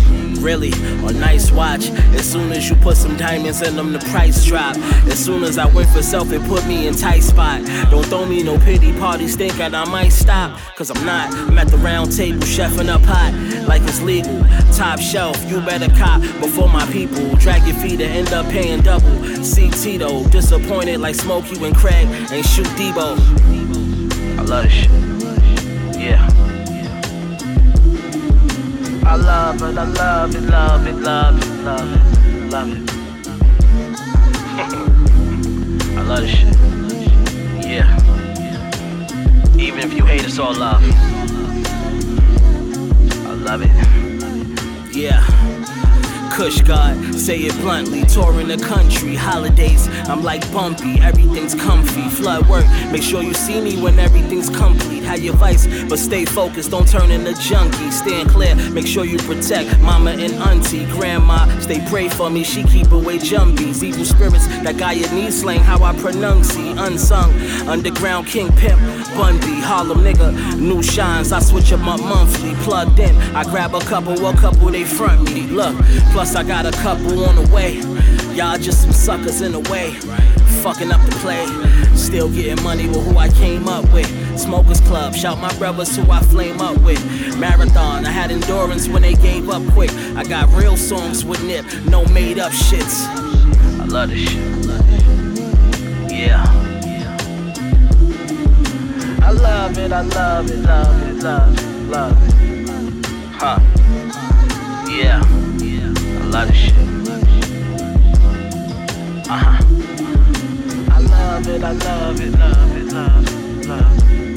really 0.45 0.73
a 0.73 1.13
nice 1.13 1.51
watch. 1.51 1.89
As 2.15 2.31
soon 2.31 2.53
as 2.53 2.69
you 2.69 2.77
put 2.77 2.99
some 2.99 3.17
diamonds 3.17 3.63
in 3.63 3.77
them, 3.77 3.93
the 3.93 3.99
price 4.11 4.45
drop. 4.45 4.77
As 5.07 5.19
soon 5.25 5.43
as 5.43 5.57
I 5.57 5.65
went 5.67 5.89
for 5.89 6.03
self, 6.03 6.31
it 6.33 6.43
put 6.45 6.67
me 6.67 6.87
in 6.87 6.95
tight 6.95 7.23
spot. 7.23 7.65
Don't 7.91 8.05
throw 8.05 8.27
me 8.27 8.43
no 8.43 8.59
pity 8.59 8.93
parties 8.93 9.37
thinking 9.37 9.75
I 9.75 9.85
might 9.87 10.11
stop. 10.11 10.61
Cause 10.77 10.91
I'm 10.91 11.05
not. 11.07 11.33
I'm 11.35 11.59
at 11.59 11.69
the 11.69 11.79
round 11.79 12.15
table, 12.15 12.41
chefing 12.41 12.89
up 12.89 13.01
hot 13.03 13.33
like 13.67 13.83
it's 13.83 14.03
legal. 14.03 14.39
Top 14.73 15.01
shelf, 15.01 15.43
you 15.51 15.61
better 15.63 15.89
cop 15.97 16.21
before 16.41 16.69
my 16.69 16.85
people 16.93 17.35
drag 17.37 17.67
your 17.67 17.77
feet 17.77 18.01
and 18.01 18.03
end 18.03 18.33
up 18.35 18.47
paying 18.51 18.83
double. 18.83 19.25
See 19.43 19.71
Tito, 19.71 20.25
disappointed 20.29 21.01
like 21.01 21.15
Smokey 21.15 21.59
when 21.59 21.75
Craig 21.75 22.07
ain't 22.31 22.47
shoot 22.47 22.67
Debo. 22.77 23.17
I 24.39 24.43
love 24.43 24.65
this 24.65 24.73
shit. 24.73 24.91
Yeah. 25.99 26.44
I 29.07 29.17
love 29.17 29.63
it, 29.63 29.79
I 29.79 29.85
love 29.85 30.35
it, 30.35 30.43
love 30.43 30.87
it, 30.87 30.95
love 30.97 31.39
it, 31.39 31.49
love 31.63 31.93
it, 31.93 32.01
love 32.51 32.73
it. 32.73 32.91
I 35.99 36.03
love 36.03 36.21
this 36.21 36.31
shit. 36.31 36.57
Yeah. 37.65 37.89
Even 39.59 39.81
if 39.81 39.93
you 39.93 40.05
hate, 40.07 40.25
it's 40.25 40.39
all 40.39 40.55
love. 40.55 40.83
I 43.27 43.33
love 43.35 43.63
it. 43.63 43.71
Yeah. 44.95 45.23
Kush 46.35 46.63
God, 46.63 47.15
say 47.15 47.39
it 47.39 47.55
bluntly. 47.61 48.03
Touring 48.07 48.49
the 48.49 48.57
country, 48.57 49.15
holidays, 49.15 49.87
I'm 50.09 50.25
like 50.25 50.43
bumpy. 50.53 50.99
Everything's 51.01 51.55
comfy. 51.55 52.09
Flood 52.09 52.49
work, 52.49 52.67
make 52.91 53.05
sure 53.05 53.23
you 53.23 53.33
see 53.33 53.61
me 53.61 53.81
when 53.81 54.01
everything's 54.01 54.51
complete. 54.51 55.05
Have 55.05 55.23
your 55.23 55.35
vice, 55.35 55.69
but 55.89 55.99
stay 55.99 56.25
focused, 56.25 56.73
don't 56.73 56.89
turn 56.89 57.13
into 57.13 57.35
junkie. 57.35 57.91
Stand 57.93 58.31
clear, 58.31 58.57
make 58.73 58.87
sure 58.87 59.05
you 59.05 59.19
protect 59.19 59.79
mama 59.79 60.11
and 60.11 60.35
auntie. 60.35 60.87
Grandma, 60.87 61.47
stay 61.61 61.81
pray 61.89 62.09
for 62.09 62.29
me, 62.31 62.43
she 62.43 62.65
keep 62.65 62.91
away 62.91 63.19
jumbies. 63.19 63.85
Evil 63.85 64.05
spirits 64.05 64.49
that 64.65 64.77
got 64.77 64.97
your 64.97 65.11
knee 65.13 65.31
slang, 65.31 65.61
how 65.61 65.85
I 65.85 65.95
pronounce 65.97 66.55
Unsung, 66.57 67.33
underground 67.69 68.27
king 68.27 68.49
pimp, 68.57 68.81
Bundy, 69.17 69.61
Harlem 69.61 69.99
nigga. 69.99 70.59
New 70.59 70.83
shines, 70.83 71.31
I 71.33 71.39
switch 71.39 71.73
up 71.73 71.81
my 71.81 71.97
monthly. 71.97 72.55
Plugged 72.65 72.99
in, 72.99 73.15
I 73.37 73.45
grab 73.45 73.75
a 73.75 73.81
couple, 73.81 74.27
a 74.27 74.37
couple 74.37 74.71
they 74.71 74.85
front 74.85 75.23
me. 75.33 75.43
Look, 75.43 75.77
plus 76.13 76.24
I 76.33 76.43
got 76.43 76.67
a 76.67 76.73
couple 76.73 77.25
on 77.27 77.37
the 77.37 77.49
way. 77.55 77.77
Y'all 78.35 78.59
just 78.59 78.83
some 78.83 78.93
suckers 78.93 79.41
in 79.41 79.53
the 79.53 79.61
way. 79.71 79.93
Fucking 80.63 80.91
up 80.91 81.01
the 81.05 81.15
play. 81.21 81.47
Still 81.97 82.29
getting 82.29 82.65
money 82.65 82.89
with 82.89 83.07
who 83.07 83.19
I 83.19 83.29
came 83.29 83.69
up 83.69 83.85
with. 83.93 84.09
Smokers 84.37 84.81
Club, 84.81 85.15
shout 85.15 85.39
my 85.39 85.57
brothers 85.59 85.95
who 85.95 86.11
I 86.11 86.21
flame 86.23 86.61
up 86.61 86.81
with. 86.81 86.99
Marathon, 87.39 88.05
I 88.05 88.11
had 88.11 88.33
endurance 88.33 88.89
when 88.89 89.03
they 89.03 89.15
gave 89.15 89.49
up 89.49 89.63
quick. 89.75 89.93
I 90.17 90.25
got 90.25 90.49
real 90.51 90.77
songs 90.77 91.25
with 91.25 91.45
Nip, 91.45 91.67
no 91.85 92.05
made 92.07 92.39
up 92.41 92.51
shits. 92.53 93.05
I 93.79 93.85
love 93.85 94.09
this 94.09 94.29
shit. 94.29 94.41
Yeah. 96.11 96.43
I 99.23 99.31
love 99.31 99.79
it, 99.79 99.93
I 99.93 100.01
love 100.01 100.51
it, 100.51 100.57
love 100.57 101.09
it, 101.09 101.23
love 101.23 101.59
it, 101.59 101.89
love 101.91 102.29
it. 102.29 103.07
Huh. 103.37 103.61
Yeah. 104.89 105.44
Lot 106.35 106.49
of 106.49 106.57
shit. 106.57 106.75
Uh 109.31 109.39
huh. 109.39 109.65
I 110.91 110.99
love 110.99 111.47
it, 111.47 111.63
I 111.63 111.71
love 111.71 112.21
it, 112.21 112.33
love 112.33 112.77
it, 112.77 112.93
love 112.93 113.29
it, 113.29 113.67
love 113.69 114.13
it. 114.13 114.34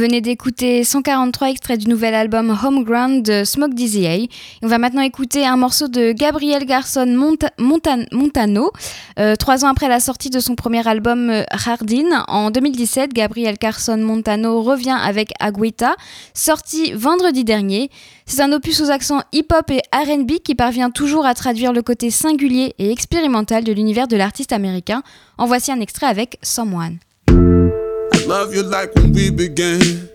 Venez 0.00 0.22
d'écouter 0.22 0.82
143 0.82 1.50
extraits 1.50 1.78
du 1.78 1.86
nouvel 1.86 2.14
album 2.14 2.56
Homeground 2.64 3.22
de 3.22 3.44
Smoke 3.44 3.74
DZA. 3.74 4.26
On 4.62 4.66
va 4.66 4.78
maintenant 4.78 5.02
écouter 5.02 5.44
un 5.46 5.58
morceau 5.58 5.88
de 5.88 6.12
Gabriel 6.12 6.64
Garson 6.64 7.04
Monta- 7.06 7.50
Montan- 7.58 8.06
Montano. 8.10 8.70
Euh, 9.18 9.36
trois 9.36 9.62
ans 9.64 9.68
après 9.68 9.88
la 9.88 10.00
sortie 10.00 10.30
de 10.30 10.40
son 10.40 10.54
premier 10.54 10.86
album 10.88 11.28
euh, 11.28 11.42
Hardin, 11.50 12.24
en 12.28 12.50
2017, 12.50 13.12
Gabriel 13.12 13.58
Carson 13.58 13.98
Montano 13.98 14.62
revient 14.62 14.96
avec 14.98 15.32
Aguita, 15.38 15.96
sorti 16.32 16.92
vendredi 16.92 17.44
dernier. 17.44 17.90
C'est 18.24 18.40
un 18.40 18.52
opus 18.52 18.80
aux 18.80 18.90
accents 18.90 19.20
hip-hop 19.32 19.70
et 19.70 19.82
RB 19.92 20.38
qui 20.42 20.54
parvient 20.54 20.90
toujours 20.90 21.26
à 21.26 21.34
traduire 21.34 21.74
le 21.74 21.82
côté 21.82 22.10
singulier 22.10 22.74
et 22.78 22.90
expérimental 22.90 23.64
de 23.64 23.72
l'univers 23.72 24.08
de 24.08 24.16
l'artiste 24.16 24.52
américain. 24.52 25.02
En 25.36 25.44
voici 25.44 25.70
un 25.72 25.80
extrait 25.80 26.06
avec 26.06 26.38
Someone. 26.42 26.96
Love 28.30 28.54
you 28.54 28.62
like 28.62 28.94
when 28.94 29.12
we 29.12 29.28
began. 29.28 30.08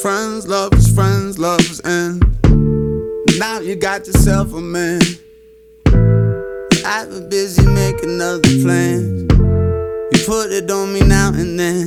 Friends, 0.00 0.46
lovers, 0.46 0.94
friends, 0.94 1.36
lovers, 1.36 1.80
and 1.80 2.22
now 3.36 3.58
you 3.58 3.74
got 3.74 4.06
yourself 4.06 4.54
a 4.54 4.60
man. 4.60 5.00
I've 6.86 7.10
been 7.10 7.28
busy 7.28 7.66
making 7.66 8.20
other 8.20 8.48
plans. 8.62 9.22
You 9.32 10.24
put 10.24 10.52
it 10.52 10.70
on 10.70 10.92
me 10.94 11.00
now 11.00 11.32
and 11.34 11.58
then. 11.58 11.84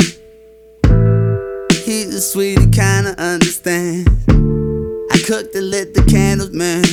He's 1.85 2.13
a 2.13 2.19
sweetie, 2.19 2.69
kinda 2.69 3.15
understand. 3.17 4.09
I 5.09 5.17
cooked 5.25 5.55
and 5.55 5.69
lit 5.69 5.93
the 5.93 6.03
candles, 6.03 6.51
man. 6.51 6.83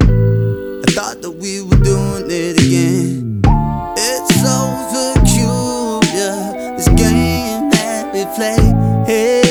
I 0.00 0.90
thought 0.90 1.22
that 1.22 1.36
we 1.38 1.62
were 1.62 1.84
doing 1.84 2.26
it 2.28 2.60
again. 2.60 3.25
Play. 8.36 8.56
Hey. 9.06 9.45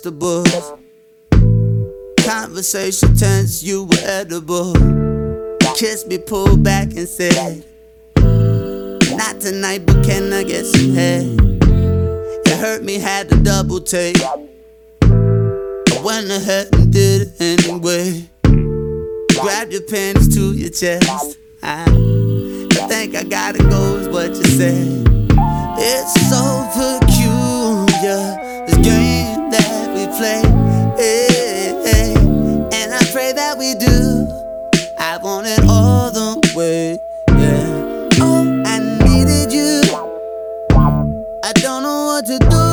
Vegetables. 0.00 0.72
Conversation 2.24 3.14
tense, 3.14 3.62
you 3.62 3.84
were 3.84 3.98
edible. 4.02 4.72
Kissed 5.76 6.08
me, 6.08 6.18
pulled 6.18 6.62
back 6.62 6.88
and 6.96 7.08
said, 7.08 7.64
Not 8.16 9.40
tonight, 9.40 9.84
but 9.86 10.04
can 10.04 10.32
I 10.32 10.44
get 10.44 10.64
some 10.64 10.94
head? 10.94 11.38
It 12.46 12.58
hurt 12.58 12.82
me, 12.82 12.98
had 12.98 13.28
to 13.30 13.36
double 13.42 13.80
take. 13.80 14.16
I 14.22 16.02
went 16.04 16.30
ahead 16.30 16.68
and 16.74 16.92
did 16.92 17.32
it 17.38 17.64
anyway. 17.64 18.28
Grab 19.40 19.70
your 19.70 19.82
panties 19.82 20.34
to 20.34 20.52
your 20.52 20.70
chest. 20.70 21.38
I, 21.62 21.84
I 21.84 22.88
think 22.88 23.14
I 23.14 23.24
gotta 23.24 23.58
go, 23.58 23.96
is 23.96 24.08
what 24.08 24.30
you 24.30 24.44
said. 24.44 25.06
It's 25.82 26.28
so 26.28 26.68
peculiar, 26.74 28.66
this 28.66 28.76
game 28.78 29.39
play. 30.20 30.42
Hey, 30.98 31.72
hey. 31.82 32.14
And 32.76 32.92
I 32.92 33.02
pray 33.10 33.32
that 33.32 33.56
we 33.56 33.74
do. 33.74 34.28
I 34.98 35.16
want 35.16 35.46
it 35.46 35.60
all 35.66 36.10
the 36.10 36.36
way, 36.54 36.98
yeah. 37.38 38.20
Oh, 38.20 38.44
I 38.66 38.78
needed 39.06 39.50
you. 39.50 39.80
I 41.42 41.52
don't 41.54 41.82
know 41.82 42.04
what 42.10 42.26
to 42.26 42.38
do. 42.38 42.64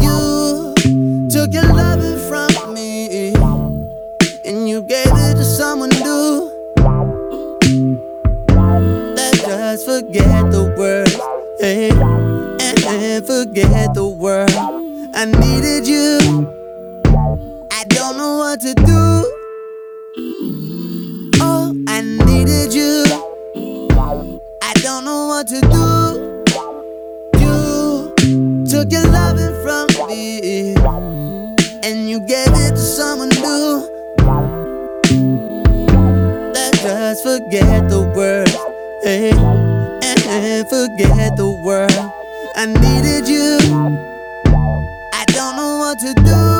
You 0.00 1.28
took 1.28 1.52
your 1.52 1.68
loving 1.68 2.18
from 2.30 2.72
me, 2.72 3.34
and 4.46 4.66
you 4.66 4.80
gave 4.80 5.12
it 5.12 5.34
to 5.34 5.44
someone 5.44 5.90
new. 5.90 6.48
Let's 9.16 9.42
just 9.44 9.84
forget 9.84 10.50
the 10.50 10.64
words, 10.78 11.14
hey, 11.60 11.90
and 12.88 13.26
forget 13.26 13.92
the 13.92 14.08
world. 14.08 14.69
I 15.20 15.26
needed 15.26 15.86
you. 15.86 16.18
I 17.70 17.84
don't 17.88 18.16
know 18.16 18.38
what 18.38 18.58
to 18.60 18.72
do. 18.72 19.26
Oh, 21.42 21.74
I 21.88 22.00
needed 22.00 22.72
you. 22.72 23.04
I 24.62 24.72
don't 24.76 25.04
know 25.04 25.26
what 25.26 25.46
to 25.48 25.60
do. 25.60 26.42
You 27.38 28.64
took 28.64 28.90
your 28.90 29.04
loving 29.12 29.52
from 29.62 29.88
me, 30.08 30.74
and 31.84 32.08
you 32.08 32.20
gave 32.20 32.48
it 32.54 32.70
to 32.70 32.78
someone 32.78 33.28
new. 33.28 33.86
Let's 36.54 36.82
just 36.82 37.22
forget 37.24 37.90
the 37.90 38.10
words, 38.16 38.56
hey, 39.04 39.32
and 40.02 40.66
forget 40.70 41.36
the 41.36 41.50
world. 41.62 42.10
I 42.56 42.64
needed 42.64 43.28
you. 43.28 44.09
To 46.00 46.14
do. 46.14 46.59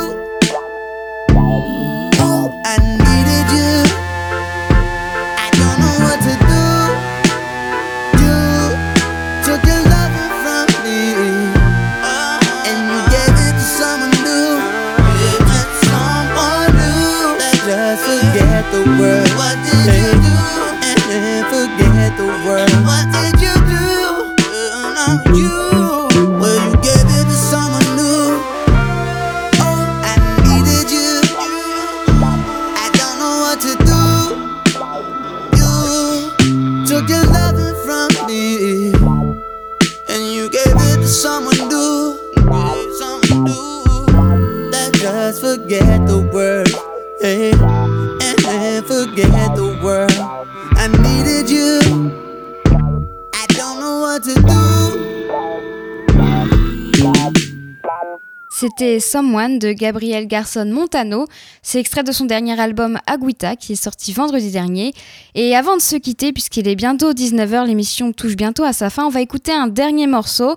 C'était 58.81 58.99
Someone 58.99 59.59
de 59.59 59.73
Gabriel 59.73 60.27
Garson 60.27 60.65
Montano. 60.65 61.27
C'est 61.61 61.79
extrait 61.79 62.03
de 62.03 62.13
son 62.13 62.25
dernier 62.25 62.59
album 62.59 62.99
Aguita 63.07 63.55
qui 63.55 63.75
est 63.75 63.77
sorti 63.77 64.11
vendredi 64.15 64.51
dernier. 64.51 64.95
Et 65.35 65.55
avant 65.55 65.77
de 65.77 65.83
se 65.83 65.97
quitter, 65.97 66.33
puisqu'il 66.33 66.67
est 66.67 66.77
bientôt 66.77 67.13
19h, 67.13 67.67
l'émission 67.67 68.15
touche 68.15 68.37
bientôt 68.37 68.65
à 68.65 68.73
sa 68.73 68.89
fin, 68.89 69.05
on 69.05 69.11
va 69.11 69.21
écouter 69.21 69.53
un 69.53 69.67
dernier 69.67 70.07
morceau. 70.07 70.57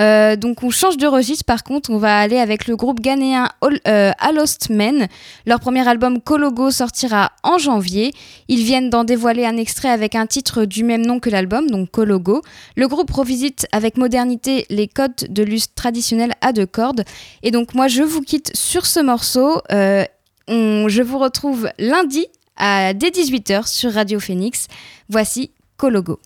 Euh, 0.00 0.34
donc 0.34 0.62
on 0.64 0.70
change 0.70 0.96
de 0.96 1.06
registre 1.06 1.44
par 1.44 1.62
contre, 1.62 1.90
on 1.90 1.98
va 1.98 2.18
aller 2.18 2.38
avec 2.38 2.66
le 2.66 2.74
groupe 2.74 3.00
ghanéen 3.00 3.48
All- 3.60 3.80
euh, 3.86 4.10
Alost 4.18 4.70
Men. 4.70 5.06
Leur 5.46 5.60
premier 5.60 5.86
album 5.88 6.20
Kologo 6.20 6.70
sortira 6.70 7.30
en 7.44 7.58
janvier. 7.58 8.12
Ils 8.48 8.64
viennent 8.64 8.90
d'en 8.90 9.04
dévoiler 9.04 9.44
un 9.46 9.56
extrait 9.56 9.90
avec 9.90 10.14
un 10.16 10.26
titre 10.26 10.64
du 10.64 10.82
même 10.82 11.06
nom 11.06 11.20
que 11.20 11.30
l'album, 11.30 11.70
donc 11.70 11.90
Kologo. 11.90 12.42
Le 12.76 12.88
groupe 12.88 13.10
revisite 13.12 13.66
avec 13.72 13.96
modernité 13.96 14.66
les 14.68 14.88
codes 14.88 15.14
de 15.28 15.42
lustre 15.42 15.74
traditionnels 15.74 16.34
à 16.40 16.52
deux 16.52 16.66
cordes. 16.66 17.04
Et 17.42 17.50
donc 17.52 17.74
moi 17.74 17.86
je 17.88 18.02
vous 18.02 18.20
quitte 18.22 18.50
sur 18.56 18.86
ce 18.86 18.98
morceau. 19.00 19.60
Euh, 19.70 20.04
je 20.48 21.02
vous 21.02 21.18
retrouve 21.18 21.68
lundi 21.78 22.26
à 22.56 22.92
dès 22.94 23.10
18h 23.10 23.66
sur 23.68 23.92
Radio 23.92 24.18
Phoenix. 24.20 24.66
Voici 25.08 25.50
Kologo. 25.76 26.18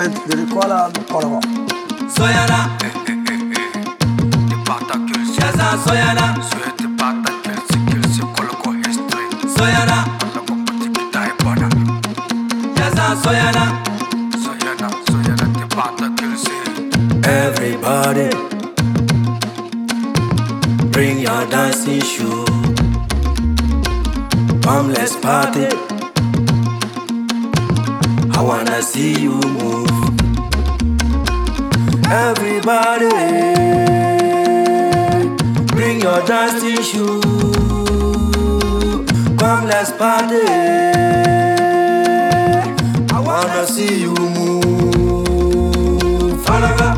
The 0.00 0.46
Kuala 0.48 0.88
Lumpur. 0.94 1.40
Soyana. 2.08 2.58
Yaza 5.36 5.76
Soyana. 5.84 6.26
Soyana. 9.56 9.98
Yaza 12.76 13.06
Soyana. 13.22 13.64
Everybody, 17.26 18.28
bring 20.92 21.18
your 21.18 21.44
dancing 21.50 22.00
shoe. 22.00 22.46
Come, 24.62 24.94
let's 24.94 25.16
party. 25.16 25.99
I 28.50 28.52
wanna 28.52 28.82
see 28.82 29.12
you 29.12 29.38
move. 29.60 29.88
Everybody, 32.10 33.08
bring 35.66 36.00
your 36.00 36.20
dancing 36.26 36.82
shoe. 36.82 37.20
Come, 39.38 39.68
let's 39.68 39.92
party. 39.92 40.42
I 43.14 43.20
wanna 43.24 43.64
see 43.68 44.00
you 44.00 44.14
move. 44.16 45.64
Follow 46.44 46.89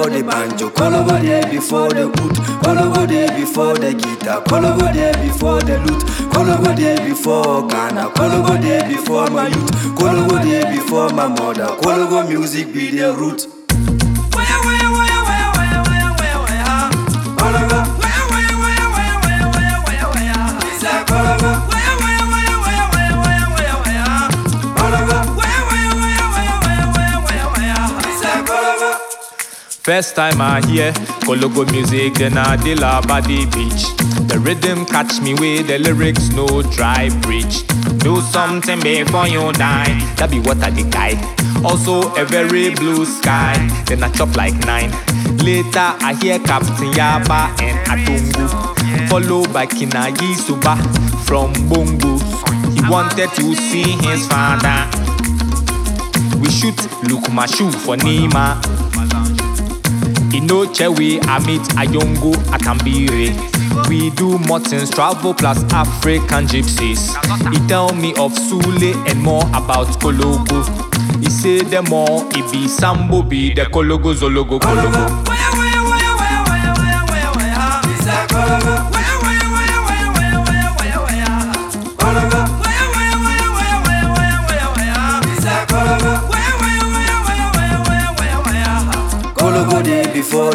before 0.00 0.18
the 0.18 0.22
banjo, 0.24 0.70
call 0.70 0.94
over 0.94 1.20
there 1.20 1.50
before 1.50 1.88
the 1.90 2.08
wood, 2.08 2.36
call 2.64 2.78
over 2.78 3.06
there 3.06 3.28
before 3.38 3.74
the 3.74 3.92
guitar, 3.92 4.42
call 4.42 4.64
over 4.64 4.92
there 4.92 5.12
before 5.14 5.60
the 5.60 5.78
lute, 5.78 6.32
call 6.32 6.48
over 6.48 6.74
there 6.74 7.06
before 7.06 7.68
Ghana, 7.68 8.10
call 8.10 8.32
over 8.32 8.56
there 8.58 8.88
before 8.88 9.28
my 9.30 9.48
youth, 9.48 9.98
call 9.98 10.16
over 10.16 10.44
there 10.44 10.72
before 10.72 11.10
my 11.10 11.28
mother, 11.28 11.66
call 11.82 12.00
over 12.00 12.26
music 12.28 12.72
be 12.72 12.90
the 12.90 13.12
root. 13.12 13.59
First 29.90 30.14
time 30.14 30.40
I 30.40 30.64
hear 30.66 30.92
Kologo 31.26 31.68
music, 31.72 32.14
then 32.14 32.38
I 32.38 32.54
deal 32.54 32.78
by 32.78 33.20
the 33.22 33.44
beach. 33.46 33.82
The 34.28 34.38
rhythm 34.38 34.86
catch 34.86 35.20
me 35.20 35.34
with 35.34 35.66
the 35.66 35.80
lyrics, 35.80 36.28
no 36.28 36.46
dry 36.62 37.10
preach. 37.22 37.66
Do 37.98 38.20
something 38.20 38.78
before 38.80 39.26
you 39.26 39.50
die, 39.50 39.90
that 40.14 40.30
be 40.30 40.38
what 40.38 40.62
I 40.62 40.70
decide. 40.70 41.18
Also 41.64 42.14
a 42.14 42.24
very 42.24 42.72
blue 42.72 43.04
sky, 43.04 43.58
then 43.86 44.04
I 44.04 44.12
chop 44.12 44.36
like 44.36 44.54
nine. 44.64 44.92
Later 45.42 45.90
I 45.98 46.16
hear 46.22 46.38
Captain 46.38 46.92
Yaba 46.94 47.50
and 47.60 47.76
Atungu, 47.90 48.46
followed 49.08 49.52
by 49.52 49.66
Kinayi 49.66 50.36
Suba 50.36 50.76
from 51.26 51.50
Bongo. 51.68 52.14
He 52.70 52.80
wanted 52.88 53.28
to 53.34 53.54
see 53.56 53.90
his 54.06 54.24
father. 54.28 54.86
We 56.38 56.48
shoot 56.48 56.78
Luke 57.10 57.26
Mashu 57.34 57.74
for 57.74 57.96
Nima. 57.96 58.79
Inoche 60.32 60.96
we 60.96 61.20
I 61.22 61.38
meet 61.46 61.62
Ayongo 61.76 62.32
Akambire. 62.54 63.34
We 63.88 64.10
do 64.10 64.38
Martins 64.38 64.90
travel 64.90 65.34
plus 65.34 65.62
African 65.72 66.46
gypsies. 66.46 67.14
He 67.52 67.66
tell 67.68 67.92
me 67.94 68.10
of 68.12 68.32
Sule 68.32 68.94
and 69.08 69.20
more 69.20 69.42
about 69.48 69.88
Kologo. 70.00 70.64
He 71.22 71.30
say 71.30 71.60
them 71.60 71.92
all, 71.92 72.26
it 72.36 72.50
be 72.52 72.68
Sambo 72.68 73.22
be 73.22 73.52
the 73.54 73.62
Kologo 73.62 74.14
Zologo. 74.14 74.58
Kologo 74.60 75.29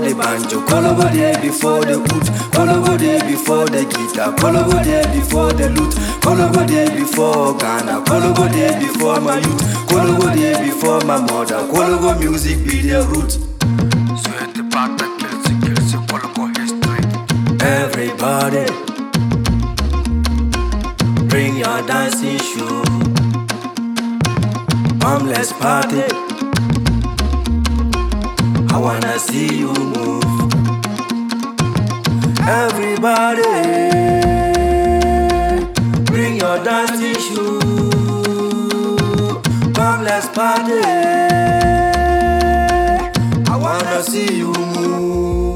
the 0.06 0.16
banjo, 0.16 0.62
call 0.68 0.86
over 0.86 1.10
there 1.10 1.40
before 1.42 1.84
the 1.84 1.98
wood, 1.98 2.28
call 2.54 2.70
over 2.70 2.98
there 2.98 3.22
before 3.26 3.66
the 3.66 3.84
guitar, 3.86 4.36
call 4.38 4.56
over 4.56 4.84
there 4.84 5.06
before 5.14 5.52
the 5.54 5.70
lute, 5.70 5.96
call 6.22 6.40
over 6.40 6.66
there 6.66 6.90
before 6.94 7.58
Ghana, 7.58 8.06
call 8.06 8.24
over 8.24 8.48
there 8.50 8.80
before 8.80 9.20
my 9.20 9.38
youth, 9.38 9.90
call 9.90 10.06
over 10.06 10.36
there 10.36 10.64
before 10.64 11.02
my 11.06 11.20
mother, 11.20 11.66
call 11.68 11.90
over 11.90 12.20
music 12.20 12.58
be 12.66 12.82
the 12.82 13.02
root. 13.10 13.40
Everybody, 17.62 18.66
bring 21.28 21.58
your 21.58 21.82
dancing 21.88 22.38
shoes. 22.38 22.86
Come, 25.02 25.28
let's 25.28 25.52
party. 25.54 26.45
I 28.86 28.88
wanna 28.88 29.18
see 29.18 29.48
you 29.62 29.74
move. 29.74 30.24
Everybody, 32.48 33.42
bring 36.04 36.36
your 36.40 36.64
dancing 36.64 37.16
shoe. 37.16 37.60
Come, 39.74 40.04
let's 40.04 40.28
party. 40.30 40.82
I 43.50 43.58
wanna 43.60 44.04
see 44.04 44.38
you 44.38 44.54
move. 44.54 45.55